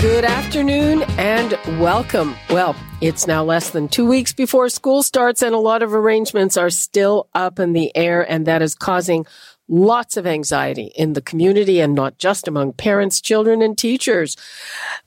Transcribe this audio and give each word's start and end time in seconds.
Good 0.00 0.24
afternoon 0.24 1.02
and 1.18 1.52
welcome. 1.78 2.34
Well, 2.48 2.74
it's 3.02 3.26
now 3.26 3.44
less 3.44 3.68
than 3.68 3.86
two 3.86 4.06
weeks 4.06 4.32
before 4.32 4.70
school 4.70 5.02
starts 5.02 5.42
and 5.42 5.54
a 5.54 5.58
lot 5.58 5.82
of 5.82 5.92
arrangements 5.92 6.56
are 6.56 6.70
still 6.70 7.28
up 7.34 7.58
in 7.58 7.74
the 7.74 7.94
air 7.94 8.22
and 8.22 8.46
that 8.46 8.62
is 8.62 8.74
causing 8.74 9.26
lots 9.70 10.16
of 10.16 10.26
anxiety 10.26 10.92
in 10.96 11.12
the 11.12 11.22
community 11.22 11.80
and 11.80 11.94
not 11.94 12.18
just 12.18 12.48
among 12.48 12.72
parents, 12.72 13.20
children, 13.20 13.62
and 13.62 13.78
teachers. 13.78 14.36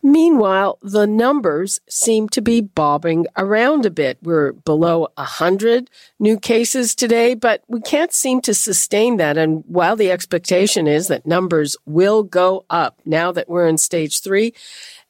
Meanwhile, 0.02 0.80
the 0.81 1.05
numbers 1.05 1.81
seem 1.89 2.30
to 2.30 2.41
be 2.41 2.62
bobbing 2.62 3.27
around 3.38 3.86
a 3.86 3.91
bit. 3.91 4.17
We're 4.23 4.53
below 4.53 5.09
100 5.16 5.89
new 6.20 6.39
cases 6.39 6.95
today, 6.95 7.36
but 7.36 7.62
we 7.67 7.81
can't 7.81 8.13
seem 8.13 8.41
to 8.41 8.53
sustain 8.53 9.17
that. 9.17 9.38
And 9.38 9.63
while 9.67 9.98
the 9.98 10.12
expectation 10.12 10.88
is 10.88 11.09
that 11.09 11.25
numbers 11.25 11.75
will 11.86 12.23
go 12.23 12.66
up 12.70 13.00
now 13.05 13.31
that 13.34 13.50
we're 13.50 13.67
in 13.67 13.77
stage 13.77 14.22
three, 14.22 14.53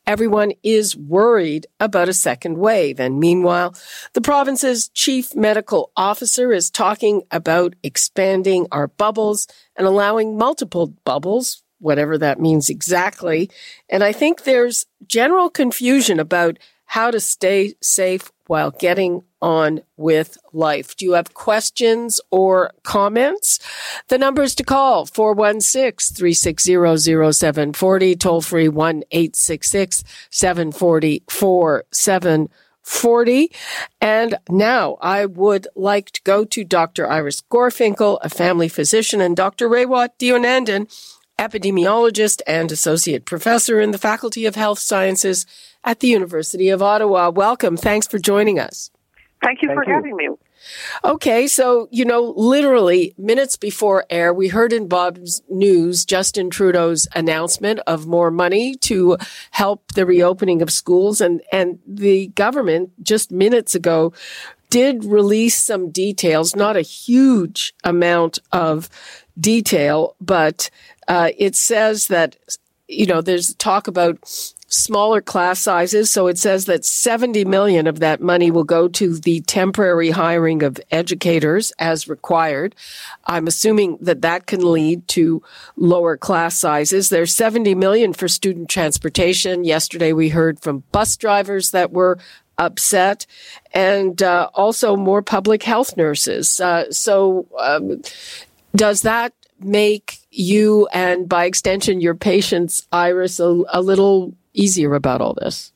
Everyone 0.06 0.52
is 0.64 0.98
worried 0.98 1.66
about 1.80 2.10
a 2.10 2.14
second 2.14 2.58
wave. 2.58 3.00
And 3.00 3.20
meanwhile, 3.20 3.74
the 4.12 4.22
province's 4.22 4.90
chief 4.90 5.34
medical 5.34 5.92
officer 5.96 6.52
is 6.52 6.70
talking 6.70 7.22
about 7.32 7.76
expanding 7.84 8.68
our 8.72 8.88
bubbles 8.88 9.48
and 9.78 9.88
allowing 9.88 10.38
multiple 10.38 10.88
bubbles, 11.06 11.64
whatever 11.80 12.18
that 12.18 12.40
means 12.40 12.70
exactly. 12.70 13.50
And 13.88 14.04
I 14.04 14.12
think 14.12 14.44
there's 14.44 14.86
general 15.08 15.50
confusion 15.50 16.20
about 16.20 16.60
how 16.86 17.10
to 17.10 17.22
stay 17.22 17.74
safe 17.82 18.30
while 18.48 18.72
getting 18.72 19.24
on 19.42 19.82
with 19.98 20.38
life. 20.54 20.96
Do 20.96 21.04
you 21.06 21.12
have 21.14 21.34
questions 21.34 22.22
or 22.32 22.72
comments? 22.84 23.60
The 24.08 24.18
numbers 24.18 24.56
to 24.56 24.64
call 24.64 25.06
416 25.06 26.16
360 26.16 27.34
0740, 27.34 28.16
toll 28.16 28.42
free 28.42 28.70
1 28.70 29.04
866 29.12 30.04
740 30.30 31.24
4740. 31.30 33.52
And 34.02 34.36
now 34.50 34.98
I 35.02 35.26
would 35.26 35.68
like 35.76 36.12
to 36.12 36.22
go 36.24 36.46
to 36.46 36.64
Dr. 36.64 37.10
Iris 37.10 37.42
Gorfinkel, 37.42 38.20
a 38.22 38.30
family 38.30 38.70
physician, 38.70 39.20
and 39.22 39.36
Dr. 39.36 39.70
Raywat 39.70 40.10
Deonandan, 40.20 40.88
epidemiologist 41.44 42.42
and 42.48 42.72
associate 42.72 43.26
professor 43.26 43.82
in 43.82 43.92
the 43.92 43.98
Faculty 43.98 44.46
of 44.46 44.56
Health 44.56 44.80
Sciences 44.80 45.46
at 45.84 46.00
the 46.00 46.08
University 46.08 46.70
of 46.70 46.82
Ottawa. 46.82 47.30
Welcome. 47.30 47.76
Thanks 47.76 48.08
for 48.08 48.18
joining 48.18 48.60
us. 48.60 48.92
Thank 49.44 49.62
you 49.62 49.68
Thank 49.68 49.84
for 49.84 49.90
you. 49.90 49.94
having 49.94 50.16
me. 50.16 50.30
Okay, 51.04 51.48
so, 51.48 51.90
you 51.92 52.06
know, 52.06 52.34
literally 52.38 53.14
minutes 53.18 53.58
before 53.58 54.06
air, 54.10 54.34
we 54.34 54.48
heard 54.48 54.72
in 54.72 54.88
Bob's 54.88 55.42
news 55.50 56.06
Justin 56.06 56.50
Trudeau's 56.50 57.06
announcement 57.14 57.82
of 57.86 58.08
more 58.08 58.32
money 58.32 58.76
to 58.76 59.18
help 59.52 59.92
the 59.92 60.06
reopening 60.06 60.62
of 60.62 60.72
schools. 60.72 61.20
And, 61.20 61.42
and 61.52 61.80
the 61.86 62.28
government 62.28 62.92
just 63.04 63.30
minutes 63.30 63.76
ago 63.76 64.14
did 64.70 65.04
release 65.04 65.62
some 65.62 65.92
details, 65.92 66.56
not 66.56 66.78
a 66.78 66.82
huge 66.82 67.74
amount 67.84 68.40
of 68.54 68.90
detail, 69.40 70.16
but 70.22 70.70
uh, 71.08 71.30
it 71.38 71.56
says 71.56 72.08
that, 72.08 72.38
you 72.88 73.06
know, 73.06 73.22
there's 73.22 73.54
talk 73.56 73.88
about 73.88 74.20
smaller 74.74 75.22
class 75.22 75.60
sizes. 75.60 76.12
So 76.12 76.28
it 76.28 76.38
says 76.38 76.66
that 76.66 76.84
70 76.84 77.46
million 77.46 77.86
of 77.86 78.00
that 78.00 78.22
money 78.22 78.50
will 78.50 78.64
go 78.64 78.88
to 78.88 79.16
the 79.20 79.42
temporary 79.42 80.10
hiring 80.10 80.64
of 80.64 80.80
educators 80.90 81.72
as 81.78 82.08
required. 82.08 82.76
I'm 83.26 83.46
assuming 83.46 83.98
that 84.02 84.24
that 84.24 84.48
can 84.48 84.72
lead 84.72 85.08
to 85.10 85.44
lower 85.76 86.18
class 86.18 86.58
sizes. 86.58 87.10
There's 87.10 87.34
70 87.34 87.76
million 87.76 88.14
for 88.14 88.28
student 88.28 88.70
transportation. 88.70 89.64
Yesterday 89.64 90.12
we 90.12 90.30
heard 90.30 90.60
from 90.60 90.84
bus 90.92 91.16
drivers 91.18 91.72
that 91.72 91.92
were 91.92 92.18
upset 92.58 93.26
and 93.74 94.22
uh, 94.22 94.50
also 94.54 94.96
more 94.96 95.22
public 95.22 95.64
health 95.64 95.96
nurses. 95.98 96.60
Uh, 96.60 96.92
so 96.92 97.48
um, 97.60 98.02
does 98.76 99.04
that 99.04 99.34
make 99.60 100.23
you 100.34 100.88
and 100.94 101.30
by 101.30 101.46
extension 101.46 102.02
your 102.02 102.16
patients, 102.16 102.88
Iris, 102.92 103.40
a, 103.40 103.64
a 103.72 103.82
little 103.82 104.34
easier 104.54 104.96
about 104.96 105.22
all 105.22 105.34
this? 105.34 105.72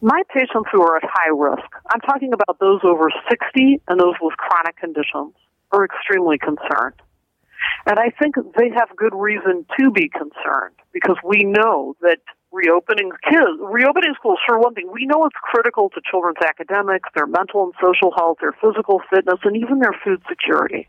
My 0.00 0.22
patients 0.32 0.68
who 0.70 0.82
are 0.82 0.96
at 0.96 1.02
high 1.04 1.30
risk, 1.34 1.68
I'm 1.92 2.00
talking 2.00 2.32
about 2.32 2.58
those 2.60 2.80
over 2.84 3.10
60 3.30 3.80
and 3.88 3.98
those 3.98 4.14
with 4.20 4.36
chronic 4.36 4.76
conditions, 4.76 5.34
are 5.72 5.84
extremely 5.84 6.38
concerned. 6.38 6.94
And 7.86 7.98
I 7.98 8.10
think 8.10 8.36
they 8.56 8.70
have 8.70 8.94
good 8.96 9.14
reason 9.14 9.66
to 9.80 9.90
be 9.90 10.08
concerned 10.08 10.76
because 10.92 11.16
we 11.24 11.44
know 11.44 11.96
that 12.00 12.18
reopening 12.54 13.10
kids, 13.28 13.58
reopening 13.58 14.14
schools, 14.14 14.38
for 14.46 14.58
one 14.58 14.74
thing, 14.74 14.88
we 14.92 15.06
know 15.06 15.26
it's 15.26 15.36
critical 15.42 15.90
to 15.90 16.00
children's 16.08 16.38
academics, 16.46 17.10
their 17.14 17.26
mental 17.26 17.64
and 17.64 17.74
social 17.82 18.12
health, 18.16 18.38
their 18.40 18.54
physical 18.62 19.02
fitness, 19.10 19.40
and 19.42 19.56
even 19.56 19.80
their 19.80 19.94
food 20.04 20.22
security. 20.28 20.88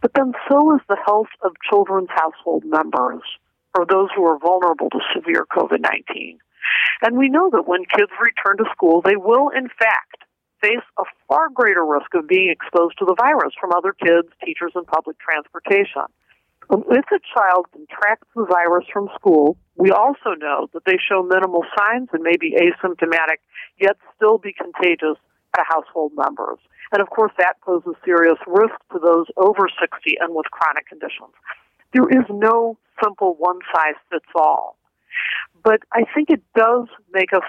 But 0.00 0.14
then 0.14 0.32
so 0.48 0.74
is 0.74 0.80
the 0.88 0.98
health 1.04 1.28
of 1.42 1.52
children's 1.68 2.10
household 2.10 2.64
members 2.64 3.22
or 3.76 3.86
those 3.86 4.08
who 4.16 4.24
are 4.24 4.38
vulnerable 4.38 4.90
to 4.90 5.00
severe 5.14 5.46
COVID 5.50 5.80
19. 5.80 6.38
And 7.02 7.18
we 7.18 7.28
know 7.28 7.50
that 7.50 7.68
when 7.68 7.84
kids 7.84 8.12
return 8.20 8.56
to 8.58 8.70
school, 8.72 9.02
they 9.02 9.16
will, 9.16 9.50
in 9.50 9.68
fact, 9.68 10.24
face 10.60 10.84
a 10.98 11.04
far 11.28 11.48
greater 11.48 11.84
risk 11.84 12.14
of 12.14 12.28
being 12.28 12.50
exposed 12.50 12.98
to 12.98 13.04
the 13.04 13.16
virus 13.18 13.52
from 13.60 13.72
other 13.72 13.92
kids, 13.92 14.28
teachers, 14.44 14.72
and 14.74 14.86
public 14.86 15.18
transportation. 15.18 16.06
Um, 16.70 16.84
if 16.90 17.04
a 17.10 17.20
child 17.34 17.66
contracts 17.72 18.28
the 18.34 18.46
virus 18.46 18.86
from 18.92 19.08
school, 19.14 19.56
we 19.76 19.90
also 19.90 20.34
know 20.38 20.68
that 20.72 20.84
they 20.86 20.96
show 20.96 21.22
minimal 21.22 21.64
signs 21.76 22.08
and 22.12 22.22
may 22.22 22.36
be 22.38 22.54
asymptomatic, 22.54 23.40
yet 23.80 23.96
still 24.16 24.38
be 24.38 24.52
contagious 24.52 25.18
to 25.54 25.64
household 25.68 26.12
members. 26.16 26.58
And 26.92 27.00
of 27.00 27.10
course, 27.10 27.32
that 27.38 27.60
poses 27.62 27.94
serious 28.04 28.38
risk 28.46 28.76
to 28.92 28.98
those 28.98 29.26
over 29.36 29.68
60 29.80 30.16
and 30.20 30.34
with 30.34 30.46
chronic 30.50 30.86
conditions. 30.86 31.32
There 31.92 32.08
is 32.08 32.24
no 32.30 32.78
simple 33.02 33.34
one 33.38 33.58
size 33.74 33.96
fits 34.10 34.24
all. 34.34 34.76
But 35.62 35.80
I 35.92 36.04
think 36.14 36.30
it 36.30 36.42
does 36.56 36.88
make 37.12 37.32
us 37.32 37.44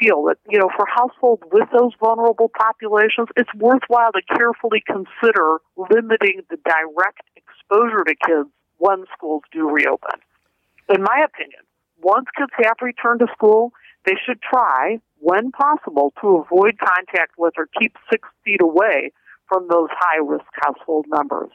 feel 0.00 0.24
that, 0.24 0.38
you 0.48 0.58
know, 0.58 0.70
for 0.76 0.86
households 0.86 1.42
with 1.52 1.68
those 1.72 1.92
vulnerable 1.98 2.50
populations, 2.56 3.28
it's 3.36 3.52
worthwhile 3.54 4.12
to 4.12 4.22
carefully 4.36 4.82
consider 4.86 5.58
limiting 5.76 6.42
the 6.50 6.58
direct 6.64 7.22
exposure 7.68 8.04
to 8.04 8.14
kids 8.14 8.48
when 8.78 9.04
schools 9.16 9.42
do 9.52 9.68
reopen. 9.68 10.20
In 10.88 11.02
my 11.02 11.24
opinion, 11.24 11.60
once 12.00 12.26
kids 12.36 12.52
have 12.64 12.76
returned 12.80 13.20
to 13.20 13.26
school, 13.32 13.72
they 14.04 14.14
should 14.24 14.40
try, 14.40 15.00
when 15.18 15.50
possible, 15.50 16.12
to 16.20 16.38
avoid 16.38 16.78
contact 16.78 17.32
with 17.36 17.54
or 17.56 17.68
keep 17.78 17.94
six 18.10 18.28
feet 18.44 18.62
away 18.62 19.12
from 19.48 19.66
those 19.68 19.88
high 19.90 20.22
risk 20.24 20.46
household 20.62 21.06
members, 21.08 21.50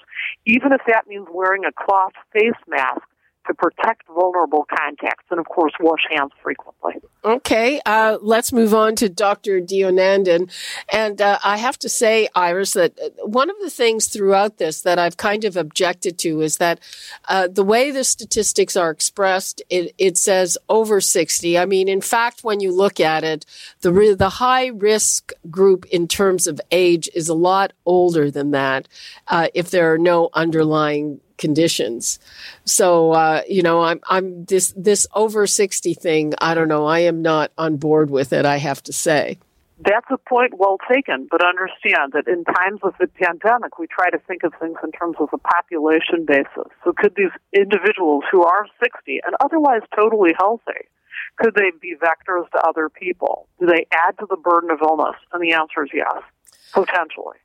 even 0.46 0.72
if 0.74 0.82
that 0.88 1.08
means 1.08 1.28
wearing 1.32 1.64
a 1.66 1.72
cloth 1.72 2.14
face 2.34 2.52
mask 2.68 3.02
to 3.48 3.54
protect 3.54 4.08
vulnerable 4.08 4.66
contacts 4.70 5.26
and, 5.32 5.40
of 5.40 5.46
course, 5.48 5.74
wash 5.80 6.02
hands 6.10 6.32
frequently. 6.42 6.96
Okay, 7.26 7.80
uh, 7.86 8.18
let's 8.22 8.52
move 8.52 8.74
on 8.74 8.98
to 8.98 9.08
Dr. 9.08 9.62
Deonandan. 9.62 10.52
And 10.90 11.22
uh, 11.22 11.40
I 11.42 11.56
have 11.56 11.80
to 11.80 11.88
say, 11.88 12.28
Iris, 12.36 12.74
that 12.74 13.00
uh, 13.00 13.26
one 13.26 13.50
of 13.50 13.56
the 13.62 13.70
things 13.70 14.08
throughout 14.08 14.58
this 14.58 14.82
that 14.82 15.00
I've 15.00 15.16
kind 15.16 15.46
of 15.46 15.56
objected 15.56 16.18
to 16.20 16.42
is 16.42 16.58
that 16.58 16.82
uh, 17.30 17.48
the 17.48 17.64
way 17.64 17.92
the 17.92 18.04
statistics 18.04 18.76
are 18.76 18.90
expressed, 18.90 19.62
it, 19.70 19.96
it, 19.98 20.18
says 20.18 20.58
over 20.68 21.00
60. 21.00 21.58
I 21.58 21.66
mean, 21.66 21.88
in 21.88 22.02
fact, 22.02 22.44
when 22.44 22.60
you 22.60 22.76
look 22.76 23.00
at 23.00 23.24
it, 23.24 23.46
the, 23.80 24.16
the 24.18 24.30
high 24.30 24.68
risk 24.68 25.32
group 25.50 25.86
in 25.86 26.10
terms 26.10 26.46
of 26.46 26.60
age 26.72 27.10
is 27.16 27.30
a 27.30 27.34
lot 27.34 27.72
older 27.86 28.30
than 28.32 28.52
that 28.52 28.90
uh, 29.30 29.48
if 29.54 29.72
there 29.72 29.94
are 29.94 29.98
no 29.98 30.30
underlying 30.34 31.22
conditions. 31.44 32.20
So, 32.64 33.12
uh, 33.12 33.42
you 33.50 33.62
know, 33.62 33.82
I'm, 33.82 34.00
I'm 34.10 34.46
this, 34.46 34.74
this 34.78 35.06
over 35.14 35.46
60 35.46 35.94
thing. 35.94 36.34
I 36.40 36.56
don't 36.56 36.70
know. 36.70 36.86
I 36.86 37.00
am 37.00 37.22
not 37.22 37.52
on 37.58 37.76
board 37.76 38.10
with 38.10 38.32
it. 38.32 38.46
I 38.46 38.58
have 38.58 38.82
to 38.84 38.94
say. 38.94 39.38
That's 39.80 40.08
a 40.10 40.18
point 40.18 40.54
well 40.58 40.78
taken, 40.90 41.28
but 41.30 41.46
understand 41.46 42.14
that 42.14 42.28
in 42.28 42.46
times 42.46 42.80
of 42.84 42.94
the 42.98 43.08
pandemic, 43.08 43.78
we 43.78 43.88
try 43.88 44.10
to 44.10 44.20
think 44.20 44.44
of 44.44 44.54
things 44.58 44.78
in 44.82 44.94
terms 44.94 45.18
of 45.20 45.28
a 45.34 45.38
population 45.38 46.24
basis. 46.26 46.72
So 46.86 46.94
could 46.96 47.16
these 47.18 47.36
individuals 47.52 48.24
who 48.32 48.44
are 48.44 48.66
60 48.82 49.20
and 49.26 49.36
otherwise 49.44 49.82
totally 49.94 50.32
healthy, 50.40 50.88
could 51.36 51.56
they 51.56 51.72
be 51.82 51.96
vectors 52.00 52.50
to 52.52 52.66
other 52.66 52.88
people? 52.88 53.50
Do 53.60 53.66
they 53.66 53.86
add 53.92 54.18
to 54.20 54.28
the 54.30 54.38
burden 54.38 54.72
of 54.72 54.80
illness? 54.82 55.18
And 55.34 55.44
the 55.44 55.52
answer 55.52 55.84
is 55.84 55.90
yes, 55.94 56.24
potentially. 56.72 57.38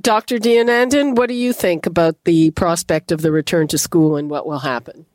Dr. 0.00 0.38
Deonandan, 0.38 1.16
what 1.16 1.28
do 1.28 1.34
you 1.34 1.52
think 1.52 1.86
about 1.86 2.24
the 2.24 2.50
prospect 2.52 3.12
of 3.12 3.22
the 3.22 3.32
return 3.32 3.68
to 3.68 3.78
school 3.78 4.16
and 4.16 4.30
what 4.30 4.46
will 4.46 4.60
happen? 4.60 5.06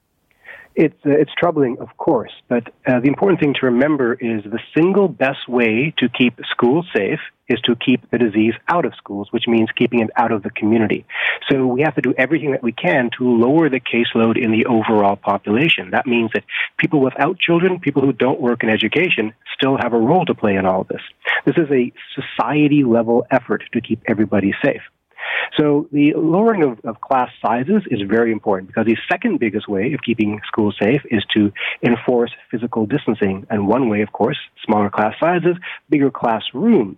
It's, 0.75 0.95
uh, 1.06 1.09
it's 1.12 1.31
troubling, 1.38 1.77
of 1.79 1.89
course, 1.97 2.31
but 2.47 2.68
uh, 2.88 3.00
the 3.01 3.07
important 3.07 3.41
thing 3.41 3.53
to 3.59 3.65
remember 3.65 4.13
is 4.13 4.44
the 4.44 4.59
single 4.75 5.07
best 5.07 5.50
way 5.50 5.94
to 5.97 6.07
keep 6.07 6.39
schools 6.50 6.88
safe 6.95 7.19
is 7.50 7.59
to 7.62 7.75
keep 7.75 8.09
the 8.09 8.18
disease 8.18 8.53
out 8.69 8.85
of 8.85 8.94
schools, 8.95 9.27
which 9.31 9.47
means 9.47 9.69
keeping 9.77 10.00
it 10.00 10.09
out 10.15 10.31
of 10.31 10.44
the 10.44 10.50
community. 10.50 11.06
So 11.50 11.68
we 11.68 11.81
have 11.81 11.95
to 11.95 12.01
do 12.01 12.13
everything 12.18 12.51
that 12.51 12.63
we 12.63 12.71
can 12.71 13.09
to 13.18 13.29
lower 13.29 13.69
the 13.69 13.81
caseload 13.81 14.41
in 14.41 14.51
the 14.51 14.65
overall 14.65 15.18
population. 15.18 15.91
That 15.91 16.07
means 16.07 16.31
that 16.33 16.45
people 16.77 17.01
without 17.01 17.38
children, 17.39 17.79
people 17.79 18.03
who 18.03 18.13
don't 18.13 18.39
work 18.39 18.63
in 18.63 18.69
education, 18.69 19.33
still 19.53 19.77
have 19.77 19.91
a 19.91 20.00
role 20.00 20.25
to 20.25 20.33
play 20.33 20.56
in 20.56 20.65
all 20.65 20.81
of 20.81 20.88
this. 20.88 21.01
This 21.45 21.57
is 21.57 21.69
a 21.71 21.91
society 22.15 22.83
level 22.83 23.25
effort 23.29 23.63
to 23.73 23.81
keep 23.81 24.01
everybody 24.07 24.53
safe. 24.63 24.81
So 25.57 25.88
the 25.91 26.13
lowering 26.15 26.63
of, 26.63 26.79
of 26.83 27.01
class 27.01 27.29
sizes 27.45 27.83
is 27.89 28.01
very 28.07 28.31
important 28.31 28.68
because 28.68 28.85
the 28.85 28.97
second 29.12 29.39
biggest 29.39 29.68
way 29.68 29.94
of 29.94 30.01
keeping 30.01 30.39
schools 30.47 30.75
safe 30.81 31.01
is 31.09 31.23
to 31.35 31.51
enforce 31.85 32.31
physical 32.50 32.85
distancing. 32.85 33.45
And 33.50 33.68
one 33.68 33.89
way, 33.89 34.01
of 34.01 34.12
course, 34.12 34.38
smaller 34.65 34.89
class 34.89 35.13
sizes, 35.19 35.57
bigger 35.89 36.12
classrooms. 36.12 36.97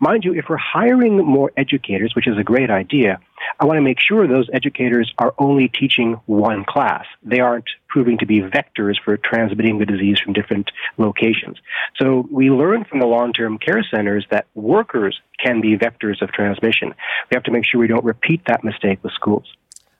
Mind 0.00 0.24
you, 0.24 0.34
if 0.34 0.46
we're 0.48 0.56
hiring 0.56 1.16
more 1.16 1.52
educators, 1.56 2.14
which 2.14 2.28
is 2.28 2.36
a 2.38 2.44
great 2.44 2.70
idea, 2.70 3.18
I 3.58 3.64
want 3.64 3.78
to 3.78 3.82
make 3.82 3.98
sure 4.00 4.26
those 4.26 4.48
educators 4.52 5.12
are 5.18 5.34
only 5.38 5.68
teaching 5.68 6.20
one 6.26 6.64
class. 6.64 7.06
They 7.22 7.40
aren't 7.40 7.68
proving 7.88 8.18
to 8.18 8.26
be 8.26 8.40
vectors 8.40 8.96
for 9.02 9.16
transmitting 9.16 9.78
the 9.78 9.86
disease 9.86 10.18
from 10.20 10.32
different 10.32 10.70
locations. 10.98 11.58
So 11.96 12.26
we 12.30 12.50
learn 12.50 12.84
from 12.84 13.00
the 13.00 13.06
long-term 13.06 13.58
care 13.58 13.84
centers 13.90 14.26
that 14.30 14.46
workers 14.54 15.18
can 15.42 15.60
be 15.60 15.76
vectors 15.76 16.20
of 16.22 16.32
transmission. 16.32 16.94
We 17.30 17.34
have 17.34 17.44
to 17.44 17.50
make 17.50 17.64
sure 17.64 17.80
we 17.80 17.86
don't 17.86 18.04
repeat 18.04 18.42
that 18.46 18.64
mistake 18.64 19.02
with 19.02 19.12
schools. 19.12 19.44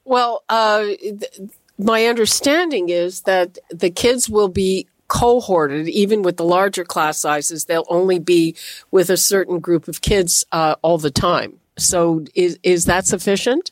Well, 0.04 0.44
uh, 0.48 0.84
th- 0.84 1.40
my 1.78 2.06
understanding 2.06 2.88
is 2.88 3.22
that 3.22 3.58
the 3.70 3.90
kids 3.90 4.28
will 4.28 4.48
be 4.48 4.86
cohorted, 5.08 5.88
even 5.88 6.22
with 6.22 6.36
the 6.36 6.44
larger 6.44 6.84
class 6.84 7.18
sizes, 7.18 7.64
they'll 7.64 7.86
only 7.88 8.18
be 8.18 8.56
with 8.90 9.10
a 9.10 9.16
certain 9.16 9.60
group 9.60 9.88
of 9.88 10.00
kids 10.00 10.44
uh, 10.52 10.76
all 10.82 10.98
the 10.98 11.10
time. 11.10 11.58
So 11.78 12.24
is 12.34 12.58
is 12.62 12.86
that 12.86 13.06
sufficient? 13.06 13.70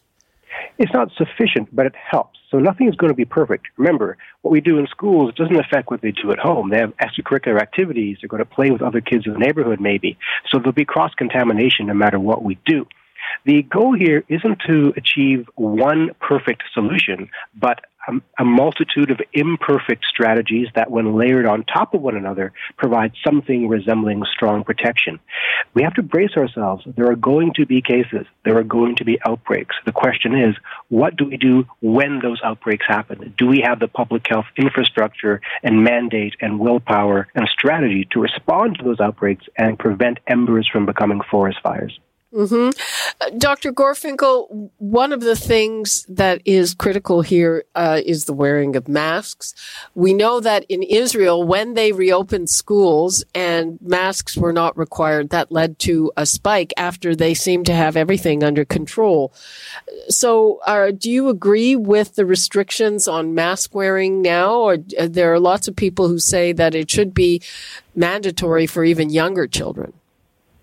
It's 0.79 0.93
not 0.93 1.11
sufficient, 1.17 1.75
but 1.75 1.87
it 1.87 1.95
helps. 1.95 2.39
So 2.51 2.59
nothing 2.59 2.89
is 2.89 2.95
going 2.95 3.11
to 3.11 3.17
be 3.17 3.25
perfect. 3.25 3.67
Remember, 3.77 4.17
what 4.43 4.53
we 4.53 4.61
do 4.61 4.79
in 4.79 4.87
schools 4.87 5.35
doesn't 5.35 5.57
affect 5.57 5.91
what 5.91 6.03
they 6.03 6.13
do 6.13 6.31
at 6.31 6.39
home. 6.39 6.71
They 6.71 6.79
have 6.79 6.93
extracurricular 6.99 7.61
activities. 7.61 8.19
They're 8.21 8.29
going 8.29 8.45
to 8.45 8.49
play 8.49 8.71
with 8.71 8.83
other 8.83 9.01
kids 9.01 9.27
in 9.27 9.33
the 9.33 9.39
neighborhood, 9.39 9.81
maybe. 9.81 10.17
So 10.51 10.59
there'll 10.59 10.73
be 10.73 10.85
cross 10.85 11.13
contamination 11.15 11.87
no 11.87 11.95
matter 11.95 12.21
what 12.21 12.45
we 12.45 12.59
do. 12.65 12.87
The 13.45 13.63
goal 13.63 13.95
here 13.95 14.23
isn't 14.29 14.61
to 14.67 14.93
achieve 14.97 15.49
one 15.57 16.11
perfect 16.21 16.63
solution, 16.73 17.29
but 17.55 17.81
a, 18.39 18.45
multitude 18.45 19.11
of 19.11 19.21
imperfect 19.33 20.05
strategies 20.05 20.69
that, 20.75 20.91
when 20.91 21.17
layered 21.17 21.47
on 21.47 21.65
top 21.65 21.95
of 21.95 22.03
one 22.03 22.17
another, 22.17 22.53
provide 22.77 23.13
something 23.25 23.69
resembling 23.69 24.23
strong 24.33 24.65
protection. 24.65 25.19
We 25.75 25.83
have 25.83 25.95
to 25.95 26.03
brace 26.03 26.37
ourselves. 26.37 26.85
There 26.87 27.11
are 27.11 27.17
going 27.17 27.53
to 27.55 27.67
be 27.67 27.83
cases. 27.83 28.27
There 28.45 28.59
are 28.59 28.65
going 28.65 28.97
to 28.97 29.05
be 29.05 29.19
outbreaks. 29.27 29.77
The 29.85 29.93
question 29.93 30.37
is, 30.37 30.55
what 30.89 31.17
do 31.17 31.25
we 31.25 31.37
do 31.37 31.67
when 31.81 32.21
those 32.21 32.41
outbreaks 32.45 32.87
happen? 32.87 33.35
Do 33.37 33.47
we 33.47 33.61
have 33.61 33.81
the 33.81 33.89
public 33.89 34.27
health 34.29 34.47
infrastructure 34.57 35.41
and 35.63 35.83
mandate 35.83 36.35
and 36.41 36.59
willpower 36.59 37.29
and 37.35 37.49
strategy 37.49 38.07
to 38.13 38.21
respond 38.21 38.79
to 38.79 38.85
those 38.85 39.01
outbreaks 39.01 39.47
and 39.57 39.79
prevent 39.79 40.19
embers 40.27 40.69
from 40.71 40.87
becoming 40.87 41.21
forest 41.31 41.59
fires? 41.63 41.99
Mm-hmm. 42.35 42.71
Uh, 43.21 43.31
Dr. 43.39 43.73
Gorfinkel, 43.73 44.71
one 44.79 45.13
of 45.13 45.21
the 45.21 45.37
things 45.37 46.05
that 46.09 46.43
is 46.45 46.75
critical 46.75 47.23
here 47.23 47.65
uh, 47.77 48.01
is 48.05 48.25
the 48.25 48.33
wearing 48.33 48.75
of 48.75 48.89
masks. 48.89 49.55
We 49.95 50.15
know 50.15 50.41
that 50.41 50.65
in 50.69 50.83
Israel, 50.83 51.45
when 51.45 51.75
they 51.75 51.93
reopened 51.93 52.51
schools 52.51 53.25
and 53.37 53.79
masks 53.81 54.37
were 54.37 54.53
not 54.53 54.77
required, 54.77 55.31
that 55.31 55.53
led 55.53 55.79
to 55.81 56.11
a 56.17 56.27
spike 56.27 56.75
after 56.77 57.15
they 57.15 57.35
seemed 57.35 57.67
to 57.67 57.75
have 57.75 57.97
everything 57.97 58.43
under 58.43 58.65
control. 58.65 59.33
So, 60.09 60.61
uh, 60.67 60.91
do 60.91 61.13
you 61.13 61.29
agree 61.29 61.77
with 61.77 62.17
the 62.17 62.27
restrictions 62.27 63.07
on 63.07 63.35
mask 63.35 63.77
wearing 63.77 64.23
now? 64.23 64.55
Or 64.55 64.79
uh, 64.99 65.07
there 65.09 65.33
are 65.33 65.39
lots 65.41 65.69
of 65.69 65.77
people 65.77 66.09
who 66.09 66.19
say 66.19 66.53
that 66.53 66.75
it 66.75 66.91
should 66.91 67.15
be 67.15 67.43
mandatory 67.95 68.67
for 68.67 68.83
even 68.83 69.11
younger 69.11 69.47
children? 69.47 69.93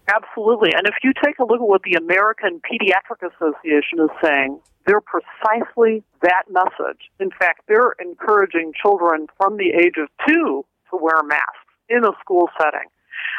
Absolutely. 0.08 0.72
And 0.74 0.88
if 0.88 0.96
you 1.04 1.14
take 1.24 1.40
a 1.40 1.44
look 1.44 1.62
at 1.62 1.68
what 1.68 1.84
the 1.84 1.94
American 1.94 2.62
Pediatric 2.62 3.22
Association 3.22 4.00
is 4.00 4.10
saying, 4.24 4.60
they're 4.86 5.02
precisely 5.02 6.04
that 6.22 6.44
message. 6.50 7.12
In 7.20 7.30
fact, 7.30 7.62
they're 7.68 7.94
encouraging 8.00 8.74
children 8.82 9.28
from 9.38 9.58
the 9.58 9.70
age 9.70 9.96
of 10.02 10.10
two 10.28 10.66
to 10.90 10.98
wear 11.00 11.22
masks 11.24 11.70
in 11.90 12.04
a 12.04 12.12
school 12.20 12.50
setting. 12.60 12.90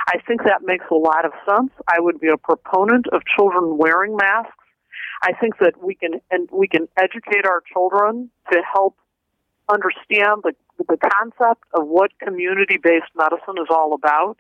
I 0.09 0.19
think 0.27 0.45
that 0.45 0.63
makes 0.63 0.85
a 0.91 0.95
lot 0.95 1.25
of 1.25 1.33
sense. 1.49 1.71
I 1.89 2.01
would 2.01 2.21
be 2.21 2.29
a 2.29 2.37
proponent 2.37 3.07
of 3.13 3.23
children 3.37 3.79
wearing 3.79 4.17
masks. 4.17 4.55
I 5.23 5.33
think 5.33 5.59
that 5.59 5.83
we 5.83 5.95
can 5.95 6.21
and 6.31 6.49
we 6.53 6.67
can 6.67 6.89
educate 6.99 7.47
our 7.47 7.63
children 7.73 8.31
to 8.51 8.59
help 8.73 8.97
understand 9.69 10.43
the 10.43 10.53
the 10.89 10.97
concept 10.97 11.63
of 11.75 11.87
what 11.87 12.11
community-based 12.19 13.13
medicine 13.15 13.55
is 13.61 13.69
all 13.71 13.95
about 13.95 14.37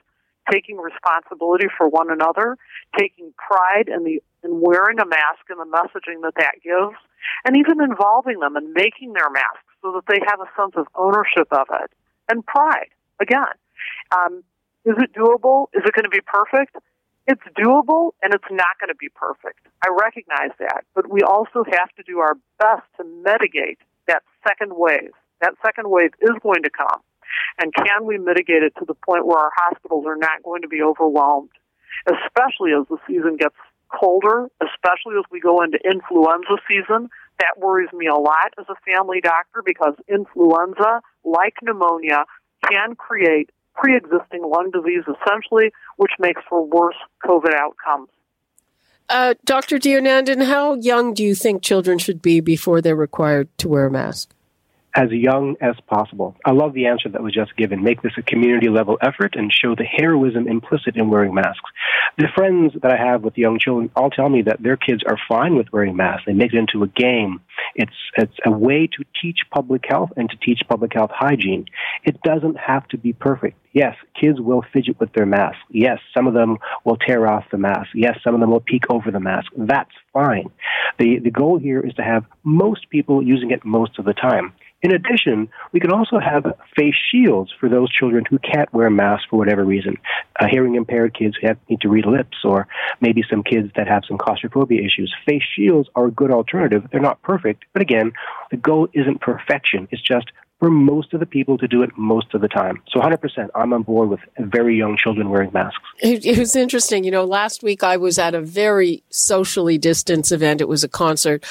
taking 0.50 0.76
responsibility 0.76 1.66
for 1.76 1.88
one 1.88 2.10
another, 2.10 2.56
taking 2.98 3.32
pride 3.36 3.88
in 3.88 4.04
the 4.04 4.22
in 4.44 4.60
wearing 4.60 4.98
a 4.98 5.06
mask 5.06 5.46
and 5.48 5.60
the 5.60 5.70
messaging 5.70 6.22
that 6.22 6.34
that 6.36 6.54
gives, 6.64 6.96
and 7.44 7.56
even 7.56 7.80
involving 7.80 8.40
them 8.40 8.56
in 8.56 8.72
making 8.72 9.12
their 9.12 9.30
masks 9.30 9.70
so 9.82 9.92
that 9.92 10.02
they 10.08 10.18
have 10.26 10.40
a 10.40 10.50
sense 10.58 10.74
of 10.76 10.86
ownership 10.96 11.46
of 11.52 11.66
it 11.82 11.90
and 12.28 12.44
pride. 12.44 12.90
Again, 13.20 13.54
um, 14.10 14.42
is 14.84 14.94
it 14.98 15.12
doable? 15.14 15.66
Is 15.74 15.82
it 15.86 15.94
going 15.94 16.04
to 16.04 16.10
be 16.10 16.20
perfect? 16.26 16.76
It's 17.26 17.42
doable 17.56 18.12
and 18.22 18.34
it's 18.34 18.50
not 18.50 18.78
going 18.80 18.88
to 18.88 18.98
be 18.98 19.08
perfect. 19.08 19.60
I 19.84 19.88
recognize 19.96 20.50
that, 20.58 20.84
but 20.94 21.08
we 21.08 21.22
also 21.22 21.62
have 21.70 21.90
to 21.96 22.02
do 22.02 22.18
our 22.18 22.34
best 22.58 22.82
to 22.96 23.04
mitigate 23.04 23.78
that 24.08 24.22
second 24.46 24.72
wave. 24.74 25.12
That 25.40 25.54
second 25.64 25.88
wave 25.90 26.10
is 26.20 26.34
going 26.42 26.64
to 26.64 26.70
come. 26.70 27.00
And 27.58 27.72
can 27.74 28.06
we 28.06 28.18
mitigate 28.18 28.62
it 28.62 28.74
to 28.78 28.84
the 28.84 28.94
point 28.94 29.26
where 29.26 29.38
our 29.38 29.52
hospitals 29.54 30.04
are 30.06 30.16
not 30.16 30.42
going 30.42 30.62
to 30.62 30.68
be 30.68 30.82
overwhelmed, 30.82 31.50
especially 32.06 32.72
as 32.72 32.86
the 32.88 32.98
season 33.06 33.36
gets 33.36 33.56
colder, 33.92 34.48
especially 34.60 35.16
as 35.18 35.24
we 35.30 35.40
go 35.40 35.62
into 35.62 35.78
influenza 35.84 36.56
season? 36.68 37.08
That 37.38 37.58
worries 37.58 37.92
me 37.92 38.06
a 38.06 38.14
lot 38.14 38.54
as 38.58 38.66
a 38.68 38.74
family 38.86 39.20
doctor 39.20 39.62
because 39.64 39.94
influenza, 40.08 41.02
like 41.24 41.54
pneumonia, 41.62 42.24
can 42.68 42.94
create 42.94 43.50
pre 43.74 43.96
existing 43.96 44.42
lung 44.42 44.70
disease 44.70 45.04
essentially, 45.04 45.72
which 45.96 46.12
makes 46.18 46.42
for 46.48 46.64
worse 46.64 46.96
COVID 47.24 47.54
outcomes. 47.54 48.08
Uh, 49.08 49.34
Dr. 49.44 49.78
Deonandan, 49.78 50.46
how 50.46 50.74
young 50.74 51.12
do 51.12 51.22
you 51.22 51.34
think 51.34 51.62
children 51.62 51.98
should 51.98 52.22
be 52.22 52.40
before 52.40 52.80
they're 52.80 52.96
required 52.96 53.48
to 53.58 53.68
wear 53.68 53.86
a 53.86 53.90
mask? 53.90 54.34
As 54.94 55.10
young 55.10 55.56
as 55.60 55.74
possible. 55.86 56.36
I 56.44 56.52
love 56.52 56.74
the 56.74 56.86
answer 56.86 57.08
that 57.08 57.22
was 57.22 57.32
just 57.32 57.56
given. 57.56 57.82
Make 57.82 58.02
this 58.02 58.12
a 58.18 58.22
community 58.22 58.68
level 58.68 58.98
effort 59.00 59.34
and 59.36 59.50
show 59.52 59.74
the 59.74 59.84
heroism 59.84 60.46
implicit 60.48 60.96
in 60.96 61.08
wearing 61.08 61.34
masks. 61.34 61.70
The 62.18 62.28
friends 62.34 62.74
that 62.82 62.92
I 62.92 62.96
have 62.96 63.22
with 63.22 63.38
young 63.38 63.58
children 63.58 63.90
all 63.96 64.10
tell 64.10 64.28
me 64.28 64.42
that 64.42 64.62
their 64.62 64.76
kids 64.76 65.02
are 65.06 65.18
fine 65.28 65.56
with 65.56 65.72
wearing 65.72 65.96
masks. 65.96 66.24
They 66.26 66.34
make 66.34 66.52
it 66.52 66.58
into 66.58 66.82
a 66.82 66.88
game. 66.88 67.40
It's, 67.74 67.92
it's 68.18 68.36
a 68.44 68.50
way 68.50 68.86
to 68.86 69.04
teach 69.20 69.38
public 69.50 69.84
health 69.88 70.10
and 70.16 70.28
to 70.28 70.36
teach 70.36 70.60
public 70.68 70.92
health 70.92 71.10
hygiene. 71.12 71.66
It 72.04 72.20
doesn't 72.22 72.58
have 72.58 72.86
to 72.88 72.98
be 72.98 73.14
perfect. 73.14 73.58
Yes, 73.72 73.96
kids 74.20 74.38
will 74.38 74.62
fidget 74.74 75.00
with 75.00 75.14
their 75.14 75.24
mask. 75.24 75.56
Yes, 75.70 75.98
some 76.12 76.26
of 76.26 76.34
them 76.34 76.58
will 76.84 76.98
tear 76.98 77.26
off 77.26 77.44
the 77.50 77.56
mask. 77.56 77.88
Yes, 77.94 78.18
some 78.22 78.34
of 78.34 78.40
them 78.40 78.50
will 78.50 78.60
peek 78.60 78.90
over 78.90 79.10
the 79.10 79.20
mask. 79.20 79.50
That's 79.56 79.90
fine. 80.12 80.50
The, 80.98 81.18
the 81.20 81.30
goal 81.30 81.58
here 81.58 81.80
is 81.80 81.94
to 81.94 82.02
have 82.02 82.26
most 82.44 82.90
people 82.90 83.22
using 83.22 83.50
it 83.50 83.64
most 83.64 83.98
of 83.98 84.04
the 84.04 84.12
time. 84.12 84.52
In 84.82 84.92
addition, 84.92 85.48
we 85.72 85.78
can 85.78 85.92
also 85.92 86.18
have 86.18 86.44
face 86.76 86.94
shields 87.10 87.52
for 87.60 87.68
those 87.68 87.88
children 87.92 88.24
who 88.28 88.38
can't 88.40 88.72
wear 88.74 88.90
masks 88.90 89.26
for 89.30 89.36
whatever 89.36 89.64
reason. 89.64 89.96
Uh, 90.40 90.46
hearing 90.50 90.74
impaired 90.74 91.16
kids 91.16 91.36
who 91.40 91.46
have, 91.46 91.56
need 91.70 91.80
to 91.82 91.88
read 91.88 92.04
lips, 92.04 92.38
or 92.44 92.66
maybe 93.00 93.22
some 93.30 93.44
kids 93.44 93.70
that 93.76 93.86
have 93.86 94.02
some 94.08 94.18
claustrophobia 94.18 94.80
issues. 94.80 95.14
Face 95.24 95.44
shields 95.54 95.88
are 95.94 96.06
a 96.06 96.10
good 96.10 96.32
alternative. 96.32 96.88
They're 96.90 97.00
not 97.00 97.22
perfect, 97.22 97.64
but 97.72 97.82
again, 97.82 98.12
the 98.50 98.56
goal 98.56 98.88
isn't 98.92 99.20
perfection. 99.20 99.86
It's 99.92 100.02
just 100.02 100.26
for 100.62 100.70
most 100.70 101.12
of 101.12 101.18
the 101.18 101.26
people 101.26 101.58
to 101.58 101.66
do 101.66 101.82
it 101.82 101.90
most 101.96 102.32
of 102.34 102.40
the 102.40 102.46
time. 102.46 102.80
So 102.88 103.00
100%, 103.00 103.48
I'm 103.56 103.72
on 103.72 103.82
board 103.82 104.10
with 104.10 104.20
very 104.38 104.78
young 104.78 104.96
children 104.96 105.28
wearing 105.28 105.50
masks. 105.52 105.82
It, 105.98 106.24
it, 106.24 106.38
was 106.38 106.54
interesting. 106.54 107.02
You 107.02 107.10
know, 107.10 107.24
last 107.24 107.64
week 107.64 107.82
I 107.82 107.96
was 107.96 108.16
at 108.16 108.32
a 108.32 108.40
very 108.40 109.02
socially 109.10 109.76
distanced 109.76 110.30
event. 110.30 110.60
It 110.60 110.68
was 110.68 110.84
a 110.84 110.88
concert. 110.88 111.44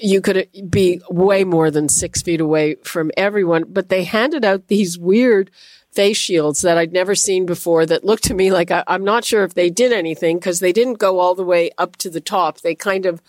You 0.00 0.20
could 0.20 0.48
be 0.68 1.00
way 1.08 1.44
more 1.44 1.70
than 1.70 1.88
six 1.88 2.20
feet 2.20 2.40
away 2.40 2.74
from 2.82 3.12
everyone, 3.16 3.62
but 3.68 3.90
they 3.90 4.02
handed 4.02 4.44
out 4.44 4.66
these 4.66 4.98
weird 4.98 5.52
face 5.92 6.16
shields 6.16 6.62
that 6.62 6.76
I'd 6.76 6.92
never 6.92 7.14
seen 7.14 7.46
before 7.46 7.86
that 7.86 8.02
looked 8.02 8.24
to 8.24 8.34
me 8.34 8.50
like 8.50 8.72
I, 8.72 8.82
am 8.88 9.04
not 9.04 9.24
sure 9.24 9.44
if 9.44 9.54
they 9.54 9.70
did 9.70 9.92
anything 9.92 10.36
because 10.36 10.58
they 10.58 10.72
didn't 10.72 10.98
go 10.98 11.20
all 11.20 11.36
the 11.36 11.44
way 11.44 11.70
up 11.78 11.94
to 11.98 12.10
the 12.10 12.20
top. 12.20 12.62
They 12.62 12.74
kind 12.74 13.06
of, 13.06 13.22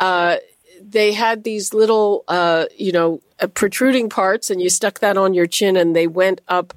uh, 0.00 0.38
they 0.82 1.12
had 1.12 1.44
these 1.44 1.74
little, 1.74 2.24
uh, 2.28 2.66
you 2.76 2.92
know, 2.92 3.20
uh, 3.40 3.46
protruding 3.48 4.08
parts, 4.08 4.50
and 4.50 4.60
you 4.60 4.70
stuck 4.70 5.00
that 5.00 5.16
on 5.16 5.34
your 5.34 5.46
chin, 5.46 5.76
and 5.76 5.94
they 5.94 6.06
went 6.06 6.40
up 6.48 6.74